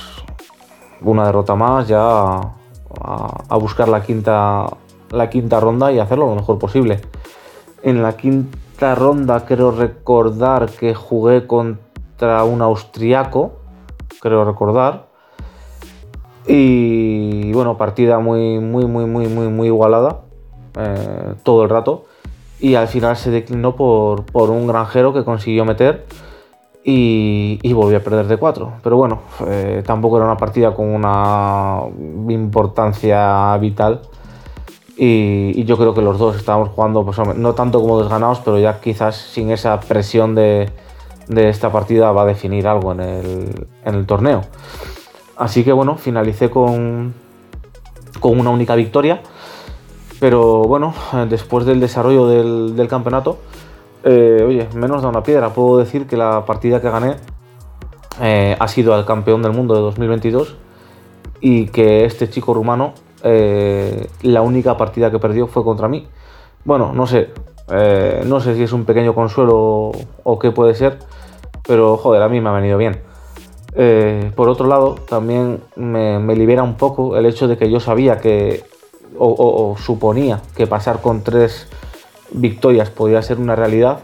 [1.00, 2.40] una derrota más ya
[3.01, 4.66] a, buscar la quinta,
[5.11, 7.01] la quinta ronda y hacerlo lo mejor posible.
[7.82, 13.53] En la quinta ronda creo recordar que jugué contra un austriaco,
[14.20, 15.07] creo recordar.
[16.47, 20.20] Y bueno, partida muy, muy, muy, muy, muy, muy igualada
[20.78, 22.05] eh, todo el rato.
[22.61, 26.07] Y al final se declinó por, por un granjero que consiguió meter
[26.87, 28.74] y, y volví a perder de 4.
[28.82, 31.80] Pero bueno, eh, tampoco era una partida con una
[32.28, 34.03] importancia vital.
[34.97, 38.80] Y, yo creo que los dos estábamos jugando, pues, no tanto como desganados, pero ya
[38.80, 40.70] quizás sin esa presión de,
[41.35, 44.43] esta partida va a definir algo en el, torneo.
[45.37, 47.14] Así que bueno, finalicé con,
[48.22, 49.22] una única victoria.
[50.20, 50.95] Pero bueno,
[51.28, 53.39] después del desarrollo del campeonato,
[54.05, 55.50] eh, oye, menos da una piedra.
[55.50, 57.16] Puedo decir que la partida que gané
[58.20, 60.57] eh, ha sido al campeón del mundo de 2022
[61.40, 62.92] y que este chico rumano,
[63.22, 66.07] eh, la única partida que perdió fue contra mí.
[66.64, 67.30] Bueno, no sé,
[68.26, 69.92] no sé si es un pequeño consuelo
[70.22, 70.98] o qué puede ser,
[71.66, 73.02] pero joder, a mí me ha venido bien.
[74.34, 78.64] Por otro lado, también me, libera un poco el hecho de que yo sabía que,
[79.18, 81.68] o suponía que pasar con tres
[82.35, 84.01] victorias podía ser una realidad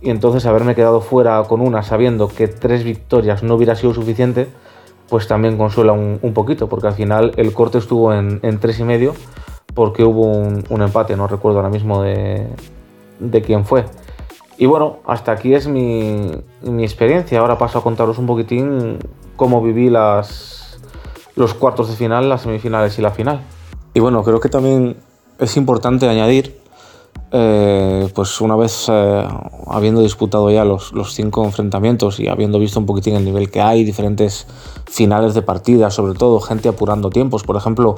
[0.00, 4.46] y entonces haberme quedado fuera con una sabiendo que tres victorias no hubiera sido suficiente,
[5.08, 8.84] pues también consuela un, un poquito, porque al final el corte estuvo en, tres y
[8.84, 9.14] medio
[9.74, 12.46] porque hubo un, un, empate, no recuerdo ahora mismo de,
[13.18, 13.84] de quién fue.
[14.58, 16.30] Y bueno, hasta aquí es mi,
[16.62, 17.40] mi, experiencia.
[17.40, 18.98] Ahora paso a contaros un poquitín
[19.36, 20.78] cómo viví las,
[21.34, 23.40] los cuartos de final, las semifinales y la final.
[23.92, 24.96] Y bueno, creo que también
[25.38, 26.58] es importante añadir
[27.38, 29.28] eh, pues una vez eh,
[29.66, 33.84] habiendo disputado ya los, cinco enfrentamientos y habiendo visto un poquitín el nivel que hay,
[33.84, 34.46] diferentes
[34.86, 37.42] finales de partida, sobre todo gente apurando tiempos.
[37.42, 37.96] Por ejemplo,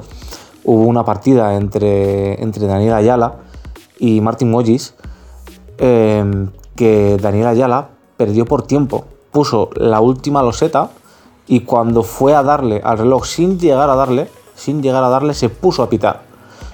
[0.65, 3.35] hubo una partida entre, entre Daniel Ayala
[3.97, 4.93] y Martin Mollis
[5.77, 6.25] eh,
[6.75, 9.05] que Daniel Ayala perdió por tiempo.
[9.31, 10.89] Puso la última loseta
[11.47, 15.33] y cuando fue a darle al reloj sin llegar a darle, sin llegar a darle,
[15.33, 16.23] se puso a pitar.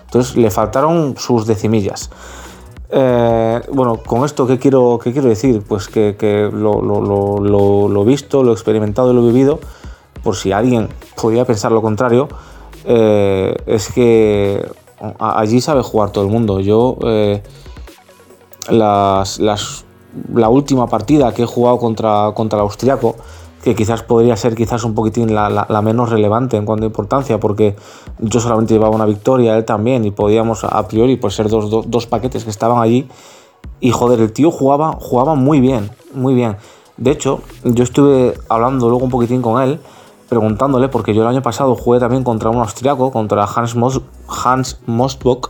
[0.06, 2.10] Entonces le faltaron sus decimillas.
[2.98, 5.62] Eh, bueno, con esto, ¿qué quiero, qué quiero decir?
[5.68, 7.02] Pues que, lo, lo,
[7.42, 9.60] lo, lo, visto, lo experimentado y lo vivido,
[10.24, 10.88] por si alguien
[11.22, 12.30] podía pensar lo contrario,
[12.86, 14.66] eh, es que
[15.20, 16.62] allí sabe jugar todo el mundo.
[16.62, 17.44] Yo, eh,
[18.70, 19.26] la
[20.50, 23.18] última partida que he jugado contra, contra el austriaco,
[23.66, 27.76] que quizás podría ser quizás un poquitín la, menos relevante en cuanto a importancia, porque
[28.20, 31.90] yo solamente llevaba una victoria, él también, y podíamos a priori pues, ser dos, dos,
[31.90, 33.08] dos paquetes que estaban allí.
[33.80, 36.58] Y joder, el tío jugaba, jugaba muy bien, muy bien.
[36.98, 39.80] De hecho, yo estuve hablando luego un poquitín con él,
[40.30, 44.80] preguntándole, porque yo el año pasado jugué también contra un austriaco, contra Hans, Mos Hans
[44.86, 45.50] Mostbock,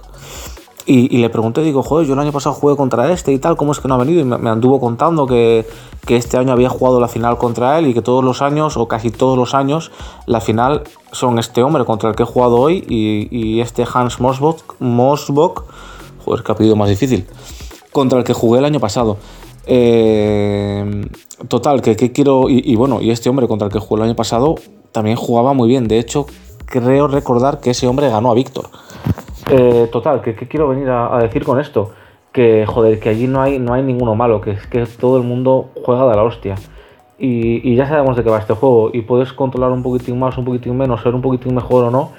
[0.88, 3.72] y, le pregunté, digo, joder, yo el año pasado jugué contra este y tal, ¿cómo
[3.72, 4.22] es que no ha venido?
[4.22, 5.66] Y me, anduvo contando que,
[6.06, 8.88] que este año había jugado la final contra él y que todos los años, o
[8.88, 9.92] casi todos los años,
[10.28, 14.76] la final son este hombre contra el que he jugado hoy y, este Hans Mosbock,
[14.80, 15.64] Mosbock,
[16.24, 17.26] joder, que ha pedido más difícil,
[17.92, 19.18] contra el que jugué el año pasado.
[19.66, 21.08] Eh,
[21.48, 22.48] total, que, que quiero.
[22.48, 24.54] Y, y, bueno, y este hombre contra el que jugué el año pasado
[24.92, 25.88] también jugaba muy bien.
[25.88, 26.28] De hecho,
[26.68, 28.70] creo recordar que ese hombre ganó a Víctor.
[29.58, 31.92] Eh, total, ¿qué, ¿qué, quiero venir a, decir con esto?
[32.34, 35.24] Que, joder, que allí no hay, no hay ninguno malo, que es que todo el
[35.24, 36.56] mundo juega de la hostia.
[37.18, 38.90] Y, ya sabemos de qué va este juego.
[38.92, 42.12] Y puedes controlar un poquitín más, un poquitín menos, ser un poquitín mejor o no.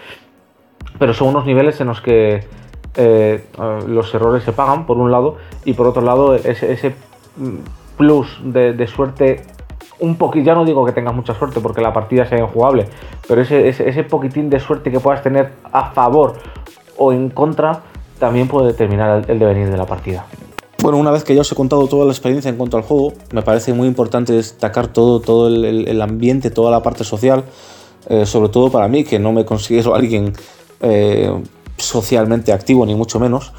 [0.99, 2.45] Pero son unos niveles en los que
[2.95, 3.45] eh,
[3.87, 6.95] los errores se pagan, por un lado, y por otro lado, ese,
[7.99, 9.43] plus de, suerte
[9.99, 12.87] un poquito, ya no digo que tengas mucha suerte porque la partida sea injugable,
[13.29, 16.37] pero ese, ese, poquitín de suerte que puedas tener a favor
[16.99, 17.83] o en contra
[18.19, 20.27] también puede determinar el, devenir de la partida.
[20.83, 23.13] Bueno, una vez que ya os he contado toda la experiencia en cuanto al juego,
[23.33, 27.45] me parece muy importante destacar todo, todo el, el ambiente, toda la parte social,
[28.09, 30.33] eh, sobre todo para mí, que no me considero alguien
[30.81, 31.33] eh,
[31.77, 33.53] socialmente activo, ni mucho menos.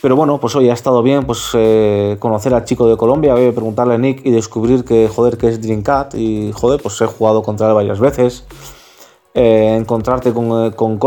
[0.00, 3.36] Pero bueno, pues hoy ha estado bien pues eh, conocer al chico de Colombia, a
[3.36, 7.42] preguntarle a Nick y descubrir que joder que es Dreamcat y joder, pues he jugado
[7.42, 8.44] contra él varias veces.
[9.34, 10.98] Eh, encontrarte con, eh, con,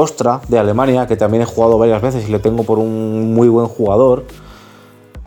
[0.48, 3.68] de Alemania, que también he jugado varias veces y le tengo por un muy buen
[3.68, 4.26] jugador.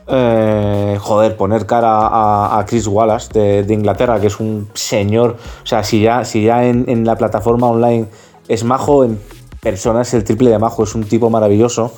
[0.07, 5.37] joder, poner cara a, Chris Wallace de, Inglaterra, que es un señor.
[5.63, 8.07] O sea, si ya, si ya en, la plataforma online
[8.49, 9.19] es majo, en
[9.61, 11.93] persona es el triple de majo, es un tipo maravilloso.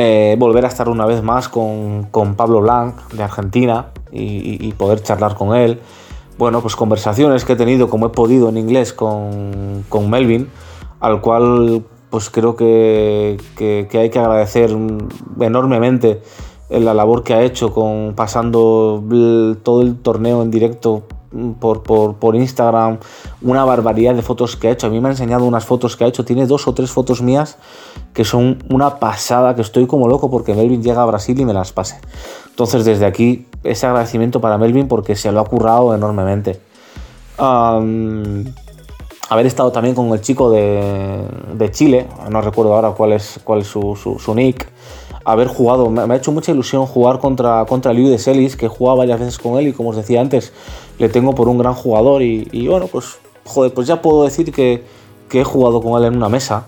[0.00, 5.34] Eh, volver a estar una vez más con, Pablo Blanc de Argentina y, poder charlar
[5.34, 5.80] con él.
[6.38, 10.48] Bueno, pues conversaciones que he tenido como he podido en inglés con, Melvin,
[11.00, 14.70] al cual pues creo que, hay que agradecer
[15.40, 16.22] enormemente
[16.70, 19.02] la labor que ha hecho con pasando
[19.64, 21.02] todo el torneo en directo
[21.58, 22.98] por, por, Instagram,
[23.42, 24.86] una barbaridad de fotos que ha hecho.
[24.86, 26.24] A mí me ha enseñado unas fotos que ha hecho.
[26.24, 27.58] Tiene dos o tres fotos mías
[28.14, 31.52] que son una pasada, que estoy como loco porque Melvin llega a Brasil y me
[31.52, 32.00] las pase.
[32.48, 36.60] Entonces, desde aquí, ese agradecimiento para Melvin porque se lo ha currado enormemente.
[37.38, 38.46] haber
[39.46, 43.96] estado también con el chico de, Chile, no recuerdo ahora cuál es, cuál es su,
[43.96, 44.68] su nick
[45.28, 45.90] haber jugado.
[45.90, 49.20] Me, ha hecho mucha ilusión jugar contra, contra Liu de Celis, que he jugado varias
[49.20, 50.52] veces con él y como os decía antes,
[50.98, 54.82] le tengo por un gran jugador y, bueno, pues joder, pues ya puedo decir que,
[55.30, 56.64] he jugado con él en una mesa.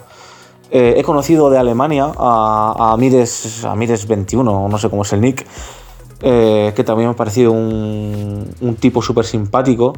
[0.70, 5.20] Eh, he conocido de Alemania a, a, Mires, a 21, no sé cómo es el
[5.20, 5.46] nick,
[6.22, 9.94] eh, que también me ha parecido un, tipo súper simpático.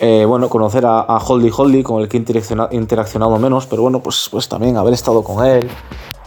[0.00, 2.20] Eh, bueno, conocer a, a, Holdy Holdy, con el que he
[2.76, 5.68] interaccionado, menos, pero bueno, pues, pues también haber estado con él,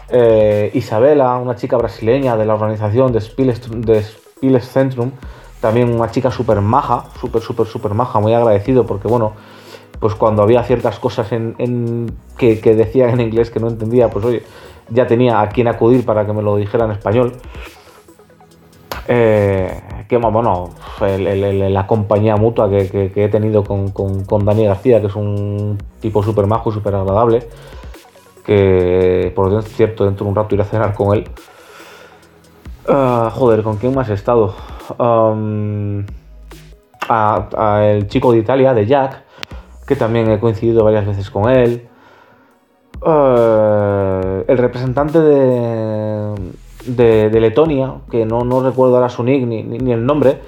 [0.09, 5.11] eh, Isabela, una chica brasileña de la organización de Spiles, de Centrum,
[5.59, 9.33] también una chica súper maja, súper, súper, súper maja, muy agradecido porque, bueno,
[9.99, 14.25] pues cuando había ciertas cosas en, que, que decían en inglés que no entendía, pues
[14.25, 14.43] oye,
[14.89, 17.33] ya tenía a quien acudir para que me lo dijera en español.
[19.07, 25.15] Eh, que bueno, la compañía mutua que, he tenido con, con, Dani García, que es
[25.15, 27.47] un tipo súper majo y súper agradable
[28.45, 31.27] que por cierto dentro de un rato iré a cenar con él.
[32.87, 34.53] Ah, joder, ¿con quién más he estado?
[37.07, 39.23] a, el chico de Italia, de Jack,
[39.87, 41.87] que también he coincidido varias veces con él.
[43.03, 45.94] Ah, el representante de,
[46.85, 50.39] de, Letonia, que no, no, recuerdo ahora su nick ni, ni, el nombre,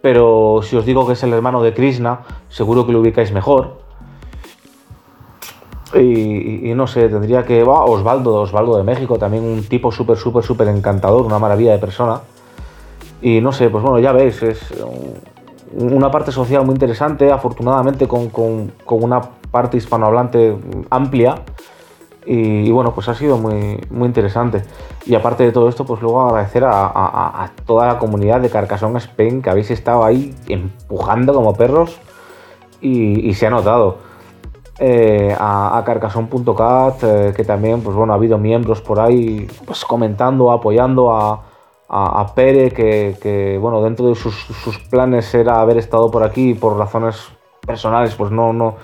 [0.00, 3.82] pero si os digo que es el hermano de Krishna, seguro que lo ubicáis mejor.
[5.94, 7.62] Y, no sé, tendría que.
[7.62, 12.20] Osvaldo, Osvaldo de México, también un tipo súper, súper, súper encantador, una maravilla de persona.
[13.20, 14.72] Y no sé, pues bueno, ya veis, es
[15.74, 18.30] una parte social muy interesante, afortunadamente con,
[18.88, 19.20] una
[19.50, 20.56] parte hispanohablante
[20.90, 21.36] amplia.
[22.24, 24.62] Y, bueno, pues ha sido muy, muy interesante.
[25.06, 29.42] Y aparte de todo esto, pues luego agradecer a, toda la comunidad de Carcassonne Spain
[29.42, 31.98] que habéis estado ahí empujando como perros
[32.80, 34.12] y se ha notado.
[34.78, 39.84] Eh, a, a carcason.cat, eh, que también pues, bueno, ha habido miembros por ahí pues,
[39.84, 41.44] comentando, apoyando a,
[42.34, 44.34] Pere, que, bueno, dentro de sus,
[44.90, 47.28] planes era haber estado por aquí por razones
[47.66, 48.76] personales, pues no, no,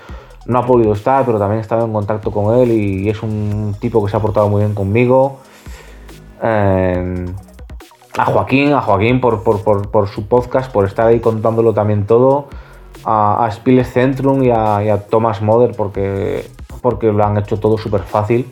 [0.49, 3.75] no ha podido estar, pero también he estado en contacto con él y, es un
[3.79, 5.37] tipo que se ha portado muy bien conmigo.
[6.41, 7.25] Eh,
[8.17, 12.47] a Joaquín, a Joaquín por, por, su podcast, por estar ahí contándolo también todo
[13.05, 13.51] a, a
[13.83, 16.49] Centrum y a, Thomas Mother porque,
[16.81, 18.51] porque lo han hecho todo súper fácil.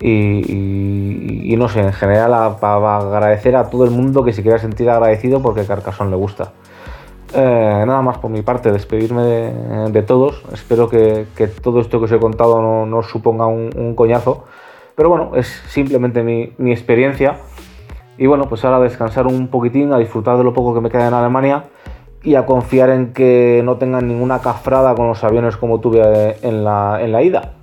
[0.00, 4.88] Y, no sé, en general para agradecer a todo el mundo que se quiera sentir
[4.88, 6.52] agradecido porque Carcassonne le gusta.
[7.34, 10.42] Eh, nada más por mi parte, despedirme de, todos.
[10.52, 11.26] Espero que,
[11.62, 14.44] todo esto que os he contado no, os suponga un, coñazo.
[14.94, 17.38] Pero bueno, es simplemente mi, experiencia.
[18.18, 21.08] Y bueno, pues ahora descansar un poquitín, a disfrutar de lo poco que me queda
[21.08, 21.64] en Alemania
[22.22, 26.62] y a confiar en que no tengan ninguna cafrada con los aviones como tuve en
[26.64, 27.54] la, en la ida.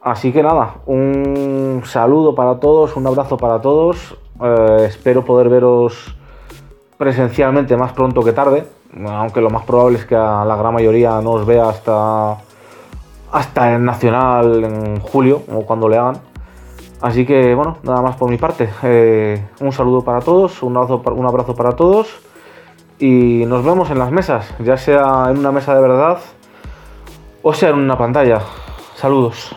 [0.00, 4.16] Así que nada, un saludo para todos, un abrazo para todos.
[4.42, 6.16] Eh, espero poder veros
[6.96, 8.64] presencialmente más pronto que tarde,
[9.06, 12.38] aunque lo más probable es que a la gran mayoría no os vea hasta,
[13.32, 16.18] hasta el Nacional en julio o cuando le hagan.
[17.00, 18.68] Así que bueno, nada más por mi parte.
[18.82, 22.08] Eh, un saludo para todos, un abrazo, un abrazo para todos
[22.98, 26.18] y nos vemos en las mesas, ya sea en una mesa de verdad
[27.42, 28.40] o sea en una pantalla.
[28.96, 29.56] Saludos.